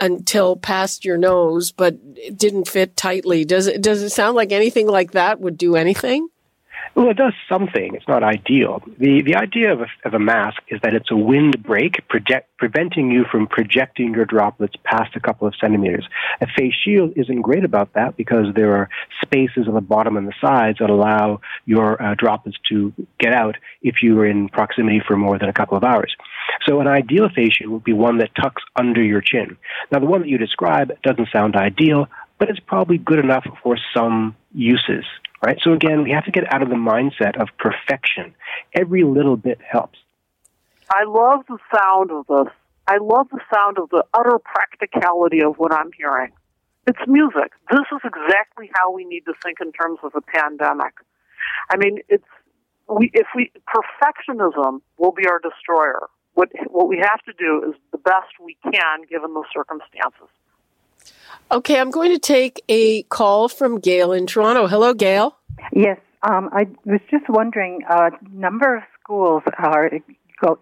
until 0.00 0.56
past 0.56 1.04
your 1.04 1.18
nose, 1.18 1.72
but 1.72 1.98
it 2.16 2.38
didn't 2.38 2.68
fit 2.68 2.96
tightly. 2.96 3.44
Does 3.44 3.66
it? 3.66 3.82
Does 3.82 4.02
it 4.02 4.10
sound 4.10 4.36
like 4.36 4.52
anything 4.52 4.86
like 4.86 5.12
that 5.12 5.40
would 5.40 5.58
do 5.58 5.76
anything? 5.76 6.28
Well, 6.98 7.10
it 7.10 7.16
does 7.16 7.34
something. 7.48 7.94
It's 7.94 8.08
not 8.08 8.24
ideal. 8.24 8.82
The, 8.98 9.22
the 9.22 9.36
idea 9.36 9.72
of 9.72 9.82
a, 9.82 9.86
of 10.04 10.14
a 10.14 10.18
mask 10.18 10.60
is 10.66 10.80
that 10.82 10.94
it's 10.94 11.12
a 11.12 11.16
windbreak, 11.16 12.08
preventing 12.58 13.12
you 13.12 13.24
from 13.30 13.46
projecting 13.46 14.14
your 14.14 14.24
droplets 14.24 14.74
past 14.82 15.14
a 15.14 15.20
couple 15.20 15.46
of 15.46 15.54
centimeters. 15.60 16.08
A 16.40 16.48
face 16.58 16.74
shield 16.84 17.12
isn't 17.14 17.42
great 17.42 17.62
about 17.62 17.92
that 17.92 18.16
because 18.16 18.46
there 18.56 18.72
are 18.74 18.88
spaces 19.22 19.68
on 19.68 19.74
the 19.74 19.80
bottom 19.80 20.16
and 20.16 20.26
the 20.26 20.34
sides 20.40 20.78
that 20.80 20.90
allow 20.90 21.40
your 21.66 22.02
uh, 22.02 22.16
droplets 22.16 22.58
to 22.70 22.92
get 23.20 23.32
out 23.32 23.54
if 23.80 24.02
you 24.02 24.18
are 24.18 24.26
in 24.26 24.48
proximity 24.48 25.00
for 25.06 25.16
more 25.16 25.38
than 25.38 25.48
a 25.48 25.52
couple 25.52 25.76
of 25.76 25.84
hours. 25.84 26.12
So 26.66 26.80
an 26.80 26.88
ideal 26.88 27.28
face 27.28 27.52
shield 27.52 27.70
would 27.70 27.84
be 27.84 27.92
one 27.92 28.18
that 28.18 28.30
tucks 28.34 28.64
under 28.74 29.04
your 29.04 29.20
chin. 29.20 29.56
Now, 29.92 30.00
the 30.00 30.06
one 30.06 30.22
that 30.22 30.28
you 30.28 30.38
describe 30.38 30.90
doesn't 31.04 31.28
sound 31.32 31.54
ideal, 31.54 32.08
but 32.40 32.50
it's 32.50 32.58
probably 32.58 32.98
good 32.98 33.20
enough 33.20 33.46
for 33.62 33.78
some 33.94 34.34
uses 34.52 35.04
right? 35.42 35.58
So 35.62 35.72
again, 35.72 36.02
we 36.02 36.10
have 36.10 36.24
to 36.24 36.30
get 36.30 36.52
out 36.52 36.62
of 36.62 36.68
the 36.68 36.74
mindset 36.74 37.40
of 37.40 37.48
perfection. 37.58 38.34
Every 38.74 39.04
little 39.04 39.36
bit 39.36 39.58
helps. 39.60 39.98
I 40.90 41.04
love 41.04 41.44
the 41.48 41.58
sound 41.74 42.10
of 42.10 42.26
this. 42.26 42.52
I 42.86 42.96
love 42.98 43.28
the 43.30 43.40
sound 43.52 43.78
of 43.78 43.90
the 43.90 44.04
utter 44.14 44.38
practicality 44.38 45.42
of 45.42 45.56
what 45.58 45.72
I'm 45.72 45.90
hearing. 45.96 46.32
It's 46.86 46.98
music. 47.06 47.52
This 47.70 47.84
is 47.92 48.00
exactly 48.02 48.70
how 48.74 48.90
we 48.92 49.04
need 49.04 49.26
to 49.26 49.34
think 49.44 49.58
in 49.60 49.72
terms 49.72 49.98
of 50.02 50.12
a 50.14 50.22
pandemic. 50.22 50.94
I 51.70 51.76
mean, 51.76 51.98
it's 52.08 52.24
we 52.88 53.10
if 53.12 53.26
we 53.36 53.52
perfectionism 53.68 54.80
will 54.96 55.12
be 55.12 55.26
our 55.26 55.38
destroyer. 55.38 56.08
What 56.32 56.48
what 56.68 56.88
we 56.88 56.96
have 56.96 57.22
to 57.24 57.32
do 57.38 57.62
is 57.68 57.74
the 57.92 57.98
best 57.98 58.32
we 58.42 58.56
can 58.62 59.02
given 59.08 59.34
the 59.34 59.44
circumstances. 59.52 60.32
Okay, 61.50 61.80
I'm 61.80 61.90
going 61.90 62.12
to 62.12 62.18
take 62.18 62.62
a 62.68 63.02
call 63.04 63.48
from 63.48 63.80
Gail 63.80 64.12
in 64.12 64.26
Toronto. 64.26 64.66
Hello, 64.66 64.92
Gail. 64.94 65.36
Yes, 65.72 65.98
um, 66.22 66.50
I 66.52 66.66
was 66.84 67.00
just 67.10 67.28
wondering. 67.28 67.82
A 67.88 67.94
uh, 67.94 68.10
number 68.32 68.76
of 68.76 68.82
schools 69.02 69.42
are 69.58 69.90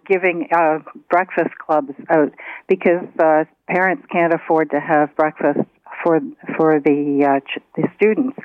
giving 0.07 0.47
uh, 0.55 0.79
breakfast 1.09 1.57
clubs 1.59 1.93
out 2.09 2.31
because 2.67 3.05
uh, 3.19 3.43
parents 3.67 4.05
can't 4.11 4.33
afford 4.33 4.71
to 4.71 4.79
have 4.79 5.15
breakfast 5.15 5.59
for 6.03 6.19
for 6.55 6.79
the 6.79 7.25
uh, 7.25 7.39
ch- 7.41 7.63
the 7.75 7.87
students. 7.95 8.37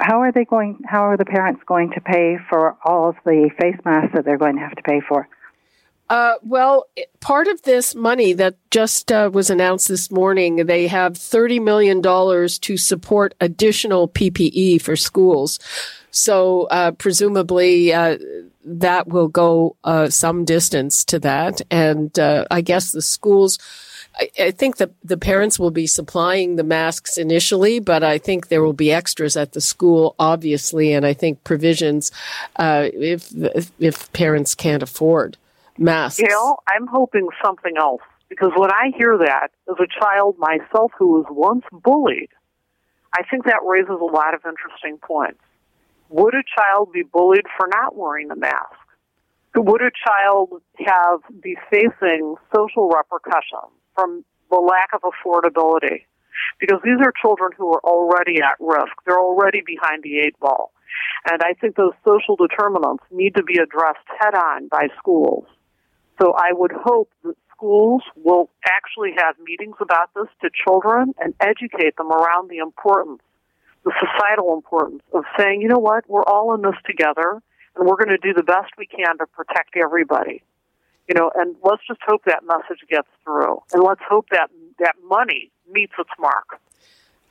How 0.00 0.22
are 0.22 0.32
they 0.32 0.44
going? 0.44 0.78
How 0.86 1.02
are 1.02 1.16
the 1.16 1.24
parents 1.24 1.62
going 1.66 1.90
to 1.92 2.00
pay 2.00 2.36
for 2.48 2.76
all 2.84 3.10
of 3.10 3.16
the 3.24 3.50
face 3.60 3.76
masks 3.84 4.12
that 4.14 4.24
they're 4.24 4.38
going 4.38 4.56
to 4.56 4.62
have 4.62 4.74
to 4.76 4.82
pay 4.82 5.00
for? 5.06 5.28
Uh, 6.10 6.34
well, 6.42 6.86
part 7.20 7.48
of 7.48 7.62
this 7.62 7.94
money 7.94 8.34
that 8.34 8.56
just 8.70 9.10
uh, 9.10 9.30
was 9.32 9.48
announced 9.48 9.88
this 9.88 10.10
morning, 10.10 10.66
they 10.66 10.86
have 10.86 11.14
$30 11.14 11.62
million 11.62 12.02
to 12.02 12.76
support 12.76 13.34
additional 13.40 14.08
PPE 14.08 14.82
for 14.82 14.96
schools. 14.96 15.58
So, 16.10 16.64
uh, 16.64 16.92
presumably, 16.92 17.92
uh, 17.92 18.18
that 18.66 19.08
will 19.08 19.28
go 19.28 19.76
uh, 19.82 20.10
some 20.10 20.44
distance 20.44 21.04
to 21.06 21.18
that. 21.20 21.62
And 21.70 22.16
uh, 22.18 22.44
I 22.50 22.60
guess 22.60 22.92
the 22.92 23.02
schools, 23.02 23.58
I, 24.20 24.28
I 24.38 24.50
think 24.50 24.76
the, 24.76 24.90
the 25.02 25.16
parents 25.16 25.58
will 25.58 25.70
be 25.70 25.86
supplying 25.86 26.56
the 26.56 26.64
masks 26.64 27.16
initially, 27.16 27.80
but 27.80 28.04
I 28.04 28.18
think 28.18 28.48
there 28.48 28.62
will 28.62 28.74
be 28.74 28.92
extras 28.92 29.38
at 29.38 29.52
the 29.52 29.60
school, 29.60 30.14
obviously. 30.18 30.92
And 30.92 31.06
I 31.06 31.14
think 31.14 31.42
provisions 31.44 32.12
if, 32.58 33.32
if 33.80 34.12
parents 34.12 34.54
can't 34.54 34.82
afford 34.82 35.38
masks. 35.78 36.20
Gail, 36.20 36.56
I'm 36.68 36.86
hoping 36.86 37.28
something 37.44 37.76
else 37.78 38.02
because 38.28 38.52
when 38.56 38.70
I 38.70 38.90
hear 38.96 39.18
that 39.18 39.48
as 39.68 39.76
a 39.78 40.00
child 40.00 40.36
myself 40.38 40.92
who 40.98 41.12
was 41.12 41.26
once 41.30 41.64
bullied, 41.72 42.30
I 43.16 43.22
think 43.30 43.44
that 43.44 43.60
raises 43.64 43.90
a 43.90 44.04
lot 44.04 44.34
of 44.34 44.42
interesting 44.44 44.98
points. 44.98 45.40
Would 46.10 46.34
a 46.34 46.42
child 46.56 46.92
be 46.92 47.02
bullied 47.02 47.46
for 47.56 47.68
not 47.68 47.96
wearing 47.96 48.30
a 48.30 48.36
mask? 48.36 48.74
Would 49.56 49.82
a 49.82 49.90
child 49.90 50.60
have 50.84 51.20
be 51.40 51.56
facing 51.70 52.34
social 52.54 52.88
repercussions 52.88 53.70
from 53.94 54.24
the 54.50 54.58
lack 54.58 54.90
of 54.92 55.02
affordability? 55.02 56.02
Because 56.58 56.80
these 56.84 56.98
are 57.00 57.12
children 57.22 57.52
who 57.56 57.72
are 57.72 57.80
already 57.84 58.40
at 58.42 58.56
risk. 58.58 58.92
They're 59.06 59.20
already 59.20 59.62
behind 59.64 60.02
the 60.02 60.18
eight 60.18 60.38
ball. 60.40 60.72
And 61.30 61.40
I 61.42 61.54
think 61.54 61.76
those 61.76 61.94
social 62.04 62.36
determinants 62.36 63.04
need 63.10 63.36
to 63.36 63.42
be 63.42 63.58
addressed 63.58 64.06
head 64.20 64.34
on 64.34 64.68
by 64.68 64.88
schools. 64.98 65.46
So 66.20 66.32
I 66.32 66.52
would 66.52 66.72
hope 66.72 67.10
that 67.24 67.34
schools 67.56 68.02
will 68.16 68.50
actually 68.66 69.12
have 69.18 69.36
meetings 69.44 69.76
about 69.80 70.10
this 70.14 70.28
to 70.42 70.50
children 70.64 71.14
and 71.18 71.34
educate 71.40 71.96
them 71.96 72.10
around 72.12 72.50
the 72.50 72.58
importance, 72.58 73.20
the 73.84 73.92
societal 74.00 74.54
importance 74.54 75.02
of 75.12 75.24
saying, 75.38 75.62
you 75.62 75.68
know 75.68 75.78
what, 75.78 76.08
we're 76.08 76.24
all 76.24 76.54
in 76.54 76.62
this 76.62 76.76
together 76.86 77.42
and 77.76 77.86
we're 77.86 77.96
going 77.96 78.08
to 78.08 78.18
do 78.18 78.32
the 78.32 78.42
best 78.42 78.70
we 78.78 78.86
can 78.86 79.18
to 79.18 79.26
protect 79.26 79.76
everybody. 79.76 80.42
You 81.08 81.14
know, 81.14 81.30
and 81.34 81.56
let's 81.62 81.82
just 81.86 82.00
hope 82.06 82.22
that 82.24 82.44
message 82.46 82.82
gets 82.88 83.08
through. 83.24 83.60
And 83.72 83.82
let's 83.82 84.00
hope 84.08 84.26
that 84.30 84.50
that 84.78 84.94
money 85.06 85.50
meets 85.70 85.92
its 85.98 86.10
mark. 86.18 86.60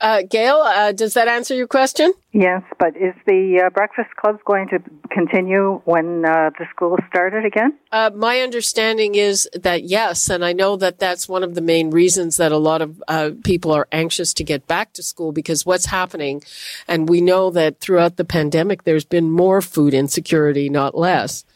Uh, 0.04 0.20
Gail, 0.28 0.56
uh, 0.56 0.92
does 0.92 1.14
that 1.14 1.28
answer 1.28 1.54
your 1.54 1.66
question? 1.66 2.12
Yes, 2.32 2.60
but 2.78 2.94
is 2.94 3.14
the 3.26 3.62
uh, 3.64 3.70
breakfast 3.70 4.14
club 4.16 4.38
going 4.44 4.68
to 4.68 4.78
continue 5.10 5.80
when 5.86 6.26
uh, 6.26 6.50
the 6.58 6.66
school 6.70 6.98
started 7.08 7.46
again? 7.46 7.72
Uh, 7.90 8.10
my 8.14 8.40
understanding 8.40 9.14
is 9.14 9.48
that 9.54 9.84
yes, 9.84 10.28
and 10.28 10.44
I 10.44 10.52
know 10.52 10.76
that 10.76 10.98
that's 10.98 11.26
one 11.26 11.42
of 11.42 11.54
the 11.54 11.62
main 11.62 11.88
reasons 11.88 12.36
that 12.36 12.52
a 12.52 12.58
lot 12.58 12.82
of 12.82 13.02
uh, 13.08 13.30
people 13.44 13.72
are 13.72 13.88
anxious 13.92 14.34
to 14.34 14.44
get 14.44 14.66
back 14.66 14.92
to 14.92 15.02
school 15.02 15.32
because 15.32 15.64
what's 15.64 15.86
happening, 15.86 16.42
and 16.86 17.08
we 17.08 17.22
know 17.22 17.48
that 17.52 17.80
throughout 17.80 18.16
the 18.18 18.26
pandemic, 18.26 18.84
there's 18.84 19.06
been 19.06 19.30
more 19.30 19.62
food 19.62 19.94
insecurity, 19.94 20.68
not 20.68 20.94
less. 20.94 21.46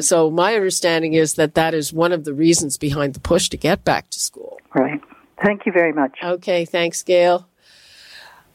so 0.00 0.32
my 0.32 0.56
understanding 0.56 1.12
is 1.14 1.34
that 1.34 1.54
that 1.54 1.74
is 1.74 1.92
one 1.92 2.10
of 2.10 2.24
the 2.24 2.34
reasons 2.34 2.76
behind 2.76 3.14
the 3.14 3.20
push 3.20 3.48
to 3.50 3.56
get 3.56 3.84
back 3.84 4.10
to 4.10 4.18
school. 4.18 4.58
Right. 4.74 5.00
Thank 5.44 5.64
you 5.64 5.70
very 5.70 5.92
much. 5.92 6.18
Okay. 6.20 6.64
Thanks, 6.64 7.04
Gail. 7.04 7.47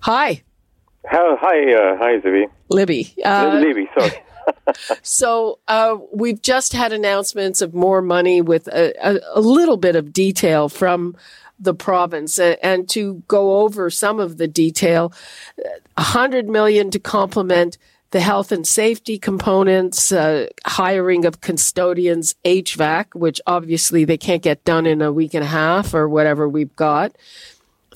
Hi. 0.00 0.44
Hi, 1.06 1.74
uh, 1.74 1.98
hi, 1.98 2.18
Zibby. 2.20 2.46
Libby. 2.70 3.14
Uh, 3.24 3.58
Libby, 3.60 3.90
sorry 3.98 4.12
so 5.02 5.58
uh, 5.68 5.96
we've 6.12 6.42
just 6.42 6.72
had 6.72 6.92
announcements 6.92 7.60
of 7.60 7.74
more 7.74 8.02
money 8.02 8.40
with 8.40 8.68
a, 8.68 8.94
a, 9.02 9.20
a 9.34 9.40
little 9.40 9.76
bit 9.76 9.96
of 9.96 10.12
detail 10.12 10.68
from 10.68 11.16
the 11.58 11.74
province 11.74 12.38
and, 12.38 12.88
to 12.88 13.22
go 13.28 13.60
over 13.60 13.90
some 13.90 14.18
of 14.20 14.36
the 14.38 14.48
detail, 14.48 15.12
a 15.96 16.02
hundred 16.02 16.48
million 16.48 16.90
to 16.90 16.98
complement 16.98 17.78
the 18.10 18.20
health 18.20 18.52
and 18.52 18.66
safety 18.66 19.18
components, 19.18 20.12
uh, 20.12 20.46
hiring 20.66 21.24
of 21.24 21.40
custodians, 21.40 22.36
HVAC, 22.44 23.14
which 23.14 23.40
obviously 23.46 24.04
they 24.04 24.16
can't 24.16 24.42
get 24.42 24.64
done 24.64 24.86
in 24.86 25.02
a 25.02 25.12
week 25.12 25.34
and 25.34 25.42
a 25.42 25.48
half 25.48 25.94
or 25.94 26.08
whatever 26.08 26.48
we've 26.48 26.74
got. 26.76 27.16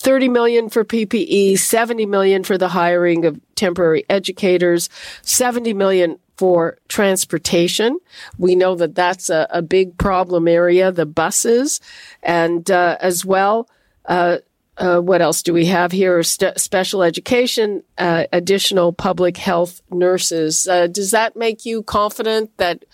30 0.01 0.29
million 0.29 0.69
for 0.69 0.85
PPE, 0.85 1.59
70 1.59 2.07
million 2.07 2.45
for 2.45 2.59
the 2.59 2.69
hiring 2.69 3.25
of 3.25 3.41
temporary 3.55 4.05
educators, 4.09 4.89
70 5.23 5.75
million 5.75 6.19
for 6.39 6.79
transportation. 6.87 7.99
We 8.39 8.55
know 8.55 8.77
that 8.77 8.95
that's 8.95 9.29
a, 9.29 9.49
a 9.51 9.61
big 9.61 9.99
problem 9.99 10.47
area, 10.47 10.93
the 10.93 11.05
buses, 11.05 11.81
and 12.23 12.71
uh, 12.71 12.97
as 13.01 13.25
well, 13.25 13.69
uh, 14.07 14.39
uh, 14.79 15.01
what 15.01 15.21
else 15.21 15.43
do 15.43 15.53
we 15.53 15.67
have 15.67 15.91
here? 15.91 16.23
St- 16.23 16.59
special 16.61 17.03
education, 17.03 17.83
uh, 17.99 18.25
additional 18.33 18.93
public 18.93 19.37
health 19.37 19.83
nurses. 19.91 20.69
Uh, 20.69 20.87
does 20.87 21.11
that 21.11 21.35
make 21.35 21.67
you 21.67 21.83
confident 21.83 22.57
that 22.59 22.85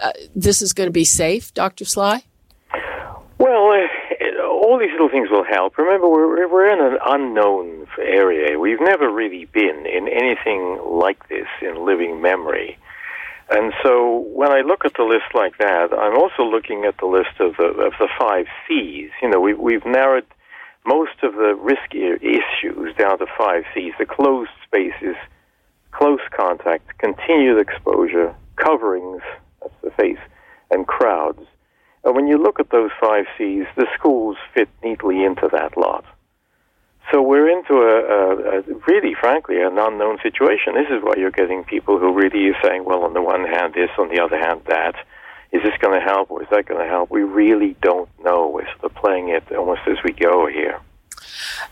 uh, 0.00 0.12
this 0.36 0.62
is 0.62 0.72
going 0.72 0.86
to 0.86 0.92
be 0.92 1.04
safe, 1.04 1.52
Dr. 1.52 1.84
Sly? 1.84 2.22
Well, 3.38 3.88
all 4.64 4.78
these 4.78 4.92
little 4.92 5.10
things 5.10 5.28
will 5.28 5.44
help. 5.44 5.76
Remember, 5.76 6.08
we're, 6.08 6.48
we're 6.48 6.72
in 6.72 6.80
an 6.80 6.98
unknown 7.04 7.86
area. 8.00 8.58
We've 8.58 8.80
never 8.80 9.10
really 9.10 9.46
been 9.46 9.86
in 9.86 10.08
anything 10.08 10.78
like 10.84 11.28
this 11.28 11.46
in 11.60 11.84
living 11.84 12.22
memory. 12.22 12.78
And 13.50 13.72
so 13.82 14.24
when 14.32 14.50
I 14.50 14.60
look 14.60 14.84
at 14.84 14.94
the 14.94 15.04
list 15.04 15.34
like 15.34 15.58
that, 15.58 15.92
I'm 15.92 16.16
also 16.16 16.44
looking 16.44 16.84
at 16.86 16.96
the 16.98 17.06
list 17.06 17.40
of 17.40 17.56
the, 17.56 17.66
of 17.66 17.92
the 17.98 18.08
five 18.18 18.46
C's. 18.66 19.10
You 19.22 19.30
know, 19.30 19.40
we've, 19.40 19.58
we've 19.58 19.84
narrowed 19.84 20.26
most 20.86 21.22
of 21.22 21.34
the 21.34 21.54
risk 21.54 21.94
issues 21.94 22.94
down 22.96 23.18
to 23.18 23.26
five 23.36 23.64
C's. 23.74 23.92
The 23.98 24.06
closed 24.06 24.50
spaces, 24.64 25.16
close 25.92 26.20
contact, 26.34 26.98
continued 26.98 27.60
exposure, 27.60 28.34
coverings, 28.56 29.22
that's 29.60 29.74
the 29.82 29.90
face, 29.90 30.18
and 30.70 30.86
crowds. 30.86 31.40
And 32.04 32.14
when 32.14 32.26
you 32.26 32.38
look 32.38 32.60
at 32.60 32.70
those 32.70 32.90
five 33.00 33.24
C's, 33.36 33.66
the 33.76 33.86
schools 33.98 34.36
fit 34.54 34.68
neatly 34.82 35.24
into 35.24 35.48
that 35.52 35.76
lot. 35.76 36.04
So 37.12 37.20
we're 37.22 37.48
into 37.48 37.74
a, 37.74 37.96
a, 38.00 38.58
a, 38.58 38.62
really, 38.86 39.14
frankly, 39.14 39.60
an 39.60 39.78
unknown 39.78 40.18
situation. 40.22 40.74
This 40.74 40.88
is 40.90 41.02
why 41.02 41.14
you're 41.16 41.30
getting 41.30 41.64
people 41.64 41.98
who 41.98 42.12
really 42.12 42.48
are 42.48 42.56
saying, 42.62 42.84
well, 42.84 43.04
on 43.04 43.12
the 43.12 43.22
one 43.22 43.44
hand 43.44 43.74
this, 43.74 43.90
on 43.98 44.08
the 44.08 44.20
other 44.20 44.38
hand 44.38 44.62
that. 44.66 44.94
Is 45.52 45.62
this 45.62 45.74
going 45.80 45.98
to 45.98 46.04
help 46.04 46.32
or 46.32 46.42
is 46.42 46.48
that 46.50 46.66
going 46.66 46.80
to 46.80 46.90
help? 46.90 47.10
We 47.12 47.22
really 47.22 47.76
don't 47.80 48.08
know. 48.24 48.48
We're 48.48 48.66
sort 48.66 48.84
of 48.84 48.94
playing 48.96 49.28
it 49.28 49.44
almost 49.52 49.82
as 49.86 49.98
we 50.02 50.12
go 50.12 50.48
here. 50.48 50.80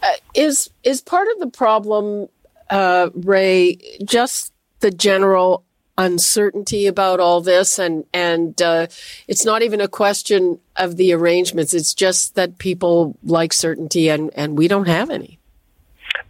Uh, 0.02 0.12
is 0.34 0.70
is 0.84 1.00
part 1.00 1.26
of 1.34 1.40
the 1.40 1.48
problem, 1.48 2.28
uh, 2.70 3.10
Ray, 3.14 3.78
just 4.04 4.52
the 4.80 4.92
general 4.92 5.64
uncertainty 5.98 6.86
about 6.86 7.20
all 7.20 7.40
this 7.40 7.78
and 7.78 8.04
and 8.14 8.62
uh, 8.62 8.86
it's 9.28 9.44
not 9.44 9.62
even 9.62 9.80
a 9.80 9.88
question 9.88 10.58
of 10.76 10.96
the 10.96 11.12
arrangements 11.12 11.74
it's 11.74 11.92
just 11.92 12.34
that 12.34 12.58
people 12.58 13.16
like 13.22 13.52
certainty 13.52 14.08
and 14.08 14.30
and 14.34 14.56
we 14.56 14.66
don't 14.68 14.88
have 14.88 15.10
any 15.10 15.38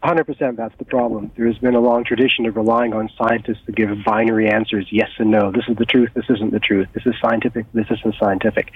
100% 0.03 0.57
that's 0.57 0.75
the 0.79 0.85
problem. 0.85 1.31
There's 1.37 1.59
been 1.59 1.77
a 1.77 1.81
long 1.81 2.05
tradition 2.05 2.47
of 2.47 2.57
relying 2.57 2.93
on 2.93 3.09
scientists 3.17 3.65
to 3.67 3.73
give 3.73 3.91
binary 4.05 4.51
answers, 4.51 4.89
yes 4.91 5.11
and 5.19 5.31
no. 5.31 5.53
This 5.53 5.65
is 5.69 5.77
the 5.77 5.85
truth, 5.85 6.11
this 6.15 6.25
isn't 6.29 6.53
the 6.53 6.59
truth. 6.59 6.89
This 6.93 7.07
is 7.07 7.15
scientific, 7.23 7.67
this 7.73 7.87
isn't 7.89 8.17
scientific. 8.19 8.73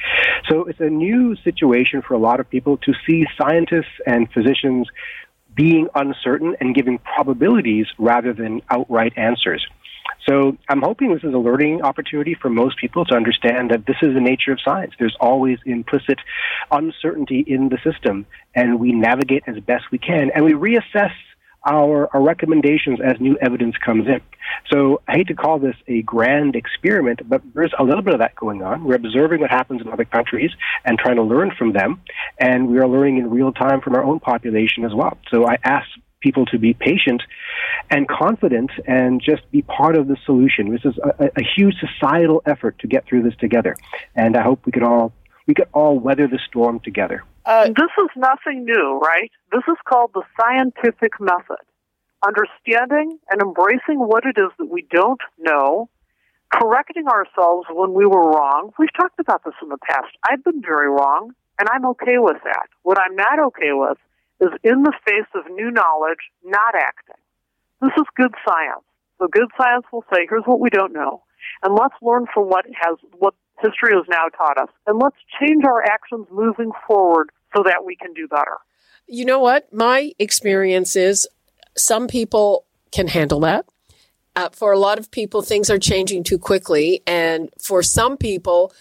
So 0.48 0.66
it's 0.66 0.78
a 0.78 0.88
new 0.88 1.34
situation 1.42 2.02
for 2.02 2.14
a 2.14 2.18
lot 2.18 2.38
of 2.38 2.48
people 2.48 2.76
to 2.78 2.92
see 3.06 3.26
scientists 3.36 4.00
and 4.06 4.30
physicians 4.30 4.88
being 5.54 5.88
uncertain 5.94 6.54
and 6.60 6.74
giving 6.74 6.98
probabilities 6.98 7.86
rather 7.98 8.32
than 8.32 8.62
outright 8.70 9.14
answers. 9.16 9.66
So 10.28 10.56
I'm 10.68 10.82
hoping 10.82 11.14
this 11.14 11.22
is 11.22 11.34
a 11.34 11.38
learning 11.38 11.82
opportunity 11.82 12.34
for 12.34 12.50
most 12.50 12.78
people 12.78 13.04
to 13.06 13.14
understand 13.14 13.70
that 13.70 13.86
this 13.86 13.96
is 14.02 14.14
the 14.14 14.20
nature 14.20 14.52
of 14.52 14.60
science. 14.60 14.92
There's 14.98 15.16
always 15.20 15.58
implicit 15.64 16.18
uncertainty 16.70 17.44
in 17.46 17.68
the 17.68 17.78
system, 17.84 18.26
and 18.54 18.80
we 18.80 18.92
navigate 18.92 19.44
as 19.46 19.58
best 19.60 19.84
we 19.92 19.98
can, 19.98 20.30
and 20.34 20.44
we 20.44 20.52
reassess 20.52 21.12
our, 21.66 22.08
our 22.14 22.22
recommendations 22.22 23.00
as 23.04 23.20
new 23.20 23.36
evidence 23.38 23.76
comes 23.84 24.06
in. 24.06 24.20
So 24.72 25.02
I 25.08 25.16
hate 25.16 25.28
to 25.28 25.34
call 25.34 25.58
this 25.58 25.74
a 25.88 26.02
grand 26.02 26.54
experiment, 26.54 27.28
but 27.28 27.42
there's 27.54 27.72
a 27.78 27.82
little 27.82 28.02
bit 28.02 28.14
of 28.14 28.20
that 28.20 28.36
going 28.36 28.62
on. 28.62 28.84
We're 28.84 28.94
observing 28.94 29.40
what 29.40 29.50
happens 29.50 29.80
in 29.80 29.88
other 29.88 30.04
countries 30.04 30.52
and 30.84 30.98
trying 30.98 31.16
to 31.16 31.22
learn 31.22 31.50
from 31.58 31.72
them, 31.72 32.00
and 32.38 32.68
we 32.68 32.78
are 32.78 32.86
learning 32.86 33.18
in 33.18 33.30
real 33.30 33.52
time 33.52 33.80
from 33.80 33.94
our 33.96 34.04
own 34.04 34.20
population 34.20 34.84
as 34.84 34.94
well. 34.94 35.18
So 35.30 35.46
I 35.46 35.58
ask 35.64 35.88
people 36.26 36.44
to 36.46 36.58
be 36.58 36.74
patient 36.74 37.22
and 37.88 38.08
confident 38.08 38.70
and 38.86 39.22
just 39.30 39.48
be 39.52 39.62
part 39.62 39.94
of 39.96 40.08
the 40.08 40.16
solution. 40.26 40.62
This 40.72 40.84
is 40.84 40.96
a, 40.98 41.26
a 41.42 41.44
huge 41.56 41.76
societal 41.86 42.42
effort 42.52 42.74
to 42.80 42.88
get 42.88 43.06
through 43.06 43.22
this 43.22 43.36
together, 43.36 43.76
and 44.16 44.36
I 44.36 44.42
hope 44.42 44.58
we 44.66 44.72
could 44.72 44.82
all 44.82 45.12
we 45.46 45.54
could 45.54 45.68
all 45.72 45.94
weather 46.06 46.26
the 46.26 46.40
storm 46.48 46.80
together. 46.80 47.22
Uh, 47.44 47.66
this 47.66 47.92
is 48.04 48.10
nothing 48.16 48.64
new, 48.64 48.98
right? 48.98 49.30
This 49.52 49.62
is 49.68 49.78
called 49.88 50.10
the 50.14 50.24
scientific 50.38 51.12
method. 51.20 51.62
Understanding 52.26 53.18
and 53.30 53.40
embracing 53.40 54.00
what 54.12 54.24
it 54.24 54.36
is 54.36 54.50
that 54.58 54.68
we 54.68 54.82
don't 54.90 55.20
know, 55.38 55.88
correcting 56.52 57.06
ourselves 57.06 57.66
when 57.70 57.92
we 57.94 58.04
were 58.04 58.30
wrong. 58.34 58.72
We've 58.80 58.96
talked 59.00 59.20
about 59.20 59.44
this 59.44 59.54
in 59.62 59.68
the 59.68 59.78
past. 59.88 60.10
I've 60.28 60.42
been 60.42 60.60
very 60.60 60.88
wrong, 60.88 61.30
and 61.60 61.68
I'm 61.72 61.86
okay 61.94 62.18
with 62.18 62.38
that. 62.42 62.66
What 62.82 62.98
I'm 62.98 63.14
not 63.14 63.38
okay 63.50 63.72
with 63.74 63.98
is 64.40 64.50
in 64.62 64.82
the 64.82 64.92
face 65.06 65.28
of 65.34 65.50
new 65.50 65.70
knowledge, 65.70 66.18
not 66.44 66.74
acting. 66.74 67.16
This 67.80 67.92
is 67.96 68.04
good 68.16 68.34
science. 68.46 68.84
So 69.18 69.28
good 69.28 69.48
science 69.56 69.86
will 69.92 70.04
say, 70.12 70.26
here's 70.28 70.44
what 70.44 70.60
we 70.60 70.70
don't 70.70 70.92
know. 70.92 71.22
And 71.62 71.74
let's 71.74 71.94
learn 72.02 72.26
from 72.32 72.44
what 72.44 72.66
has, 72.66 72.96
what 73.18 73.34
history 73.62 73.94
has 73.94 74.04
now 74.08 74.28
taught 74.36 74.58
us. 74.58 74.68
And 74.86 74.98
let's 74.98 75.16
change 75.40 75.64
our 75.64 75.82
actions 75.82 76.26
moving 76.30 76.72
forward 76.86 77.30
so 77.54 77.62
that 77.64 77.84
we 77.84 77.96
can 77.96 78.12
do 78.12 78.28
better. 78.28 78.58
You 79.06 79.24
know 79.24 79.38
what? 79.38 79.72
My 79.72 80.12
experience 80.18 80.96
is 80.96 81.28
some 81.76 82.08
people 82.08 82.64
can 82.90 83.08
handle 83.08 83.40
that. 83.40 83.66
Uh, 84.34 84.50
for 84.50 84.72
a 84.72 84.78
lot 84.78 84.98
of 84.98 85.10
people, 85.10 85.40
things 85.40 85.70
are 85.70 85.78
changing 85.78 86.24
too 86.24 86.38
quickly. 86.38 87.02
And 87.06 87.48
for 87.58 87.82
some 87.82 88.18
people, 88.18 88.72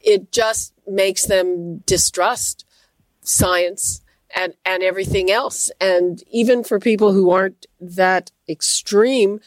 it 0.00 0.30
just 0.30 0.72
makes 0.86 1.26
them 1.26 1.78
distrust 1.78 2.64
science 3.22 4.02
and 4.36 4.54
and 4.64 4.82
everything 4.82 5.30
else. 5.30 5.70
And 5.80 6.22
even 6.30 6.64
for 6.64 6.78
people 6.78 7.12
who 7.12 7.30
aren't 7.30 7.66
that 7.80 8.30
extreme, 8.48 9.40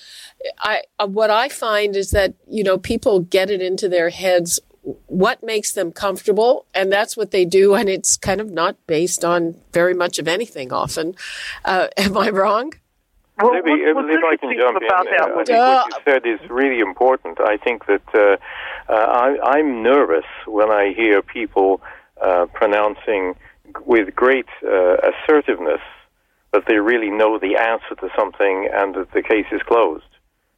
I 0.59 0.83
uh, 0.99 1.07
what 1.07 1.29
I 1.29 1.49
find 1.49 1.95
is 1.95 2.11
that 2.11 2.33
you 2.47 2.63
know 2.63 2.77
people 2.77 3.19
get 3.19 3.49
it 3.49 3.61
into 3.61 3.89
their 3.89 4.09
heads 4.09 4.59
what 5.07 5.41
makes 5.41 5.71
them 5.71 5.93
comfortable, 5.93 6.65
and 6.73 6.91
that's 6.91 7.15
what 7.15 7.31
they 7.31 7.45
do. 7.45 7.73
And 7.73 7.87
it's 7.87 8.17
kind 8.17 8.41
of 8.41 8.51
not 8.51 8.75
based 8.85 9.23
on 9.23 9.55
very 9.71 9.93
much 9.93 10.19
of 10.19 10.27
anything. 10.27 10.73
Often, 10.73 11.15
uh, 11.65 11.87
am 11.97 12.17
I 12.17 12.29
wrong? 12.29 12.73
Well, 13.41 13.53
Maybe 13.53 13.71
if 13.71 13.97
I 13.97 14.37
can 14.37 14.55
jump 14.55 14.77
in, 14.79 14.89
uh, 14.89 14.95
I 14.95 15.03
think 15.03 15.35
what 15.35 15.49
you 15.49 16.01
said 16.05 16.25
is 16.25 16.39
really 16.51 16.79
important. 16.79 17.39
I 17.41 17.57
think 17.57 17.87
that 17.87 18.03
uh, 18.13 18.37
uh, 18.91 19.37
I, 19.43 19.57
am 19.57 19.81
nervous 19.81 20.25
when 20.45 20.69
I 20.69 20.93
hear 20.93 21.23
people 21.23 21.81
uh, 22.21 22.45
pronouncing 22.53 23.35
with 23.85 24.15
great 24.15 24.47
uh, 24.63 24.97
assertiveness 25.09 25.81
that 26.53 26.63
they 26.67 26.77
really 26.77 27.09
know 27.09 27.39
the 27.39 27.55
answer 27.57 27.95
to 27.99 28.09
something 28.17 28.69
and 28.71 28.95
that 28.95 29.11
the 29.11 29.23
case 29.23 29.47
is 29.51 29.61
closed. 29.63 30.05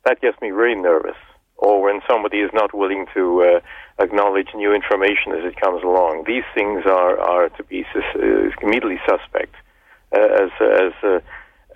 That 0.04 0.22
gets 0.22 0.40
me 0.42 0.52
very 0.52 0.76
nervous. 0.76 1.16
Or 1.58 1.82
when 1.82 2.02
somebody 2.08 2.40
is 2.40 2.52
not 2.54 2.74
willing 2.74 3.06
to 3.14 3.44
uh, 3.44 4.04
acknowledge 4.04 4.48
new 4.54 4.74
information 4.74 5.32
as 5.32 5.46
it 5.46 5.60
comes 5.60 5.84
along. 5.84 6.26
These 6.28 6.44
things 6.54 6.84
are, 6.86 7.18
are 7.18 7.50
to 7.50 7.64
be 7.64 7.86
sus- 7.94 8.04
uh, 8.16 8.50
immediately 8.62 9.00
suspect. 9.08 9.56
Uh, 10.14 10.20
as 10.20 10.52
as 10.62 10.94
uh, 11.04 11.20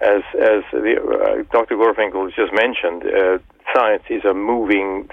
as 0.02 0.22
as 0.36 0.64
the, 0.72 0.96
uh, 0.96 1.44
Dr. 1.52 1.76
Gorfinkel 1.76 2.26
has 2.26 2.34
just 2.34 2.54
mentioned, 2.54 3.04
science 3.74 4.04
is 4.10 4.24
a 4.24 4.34
moving 4.34 5.10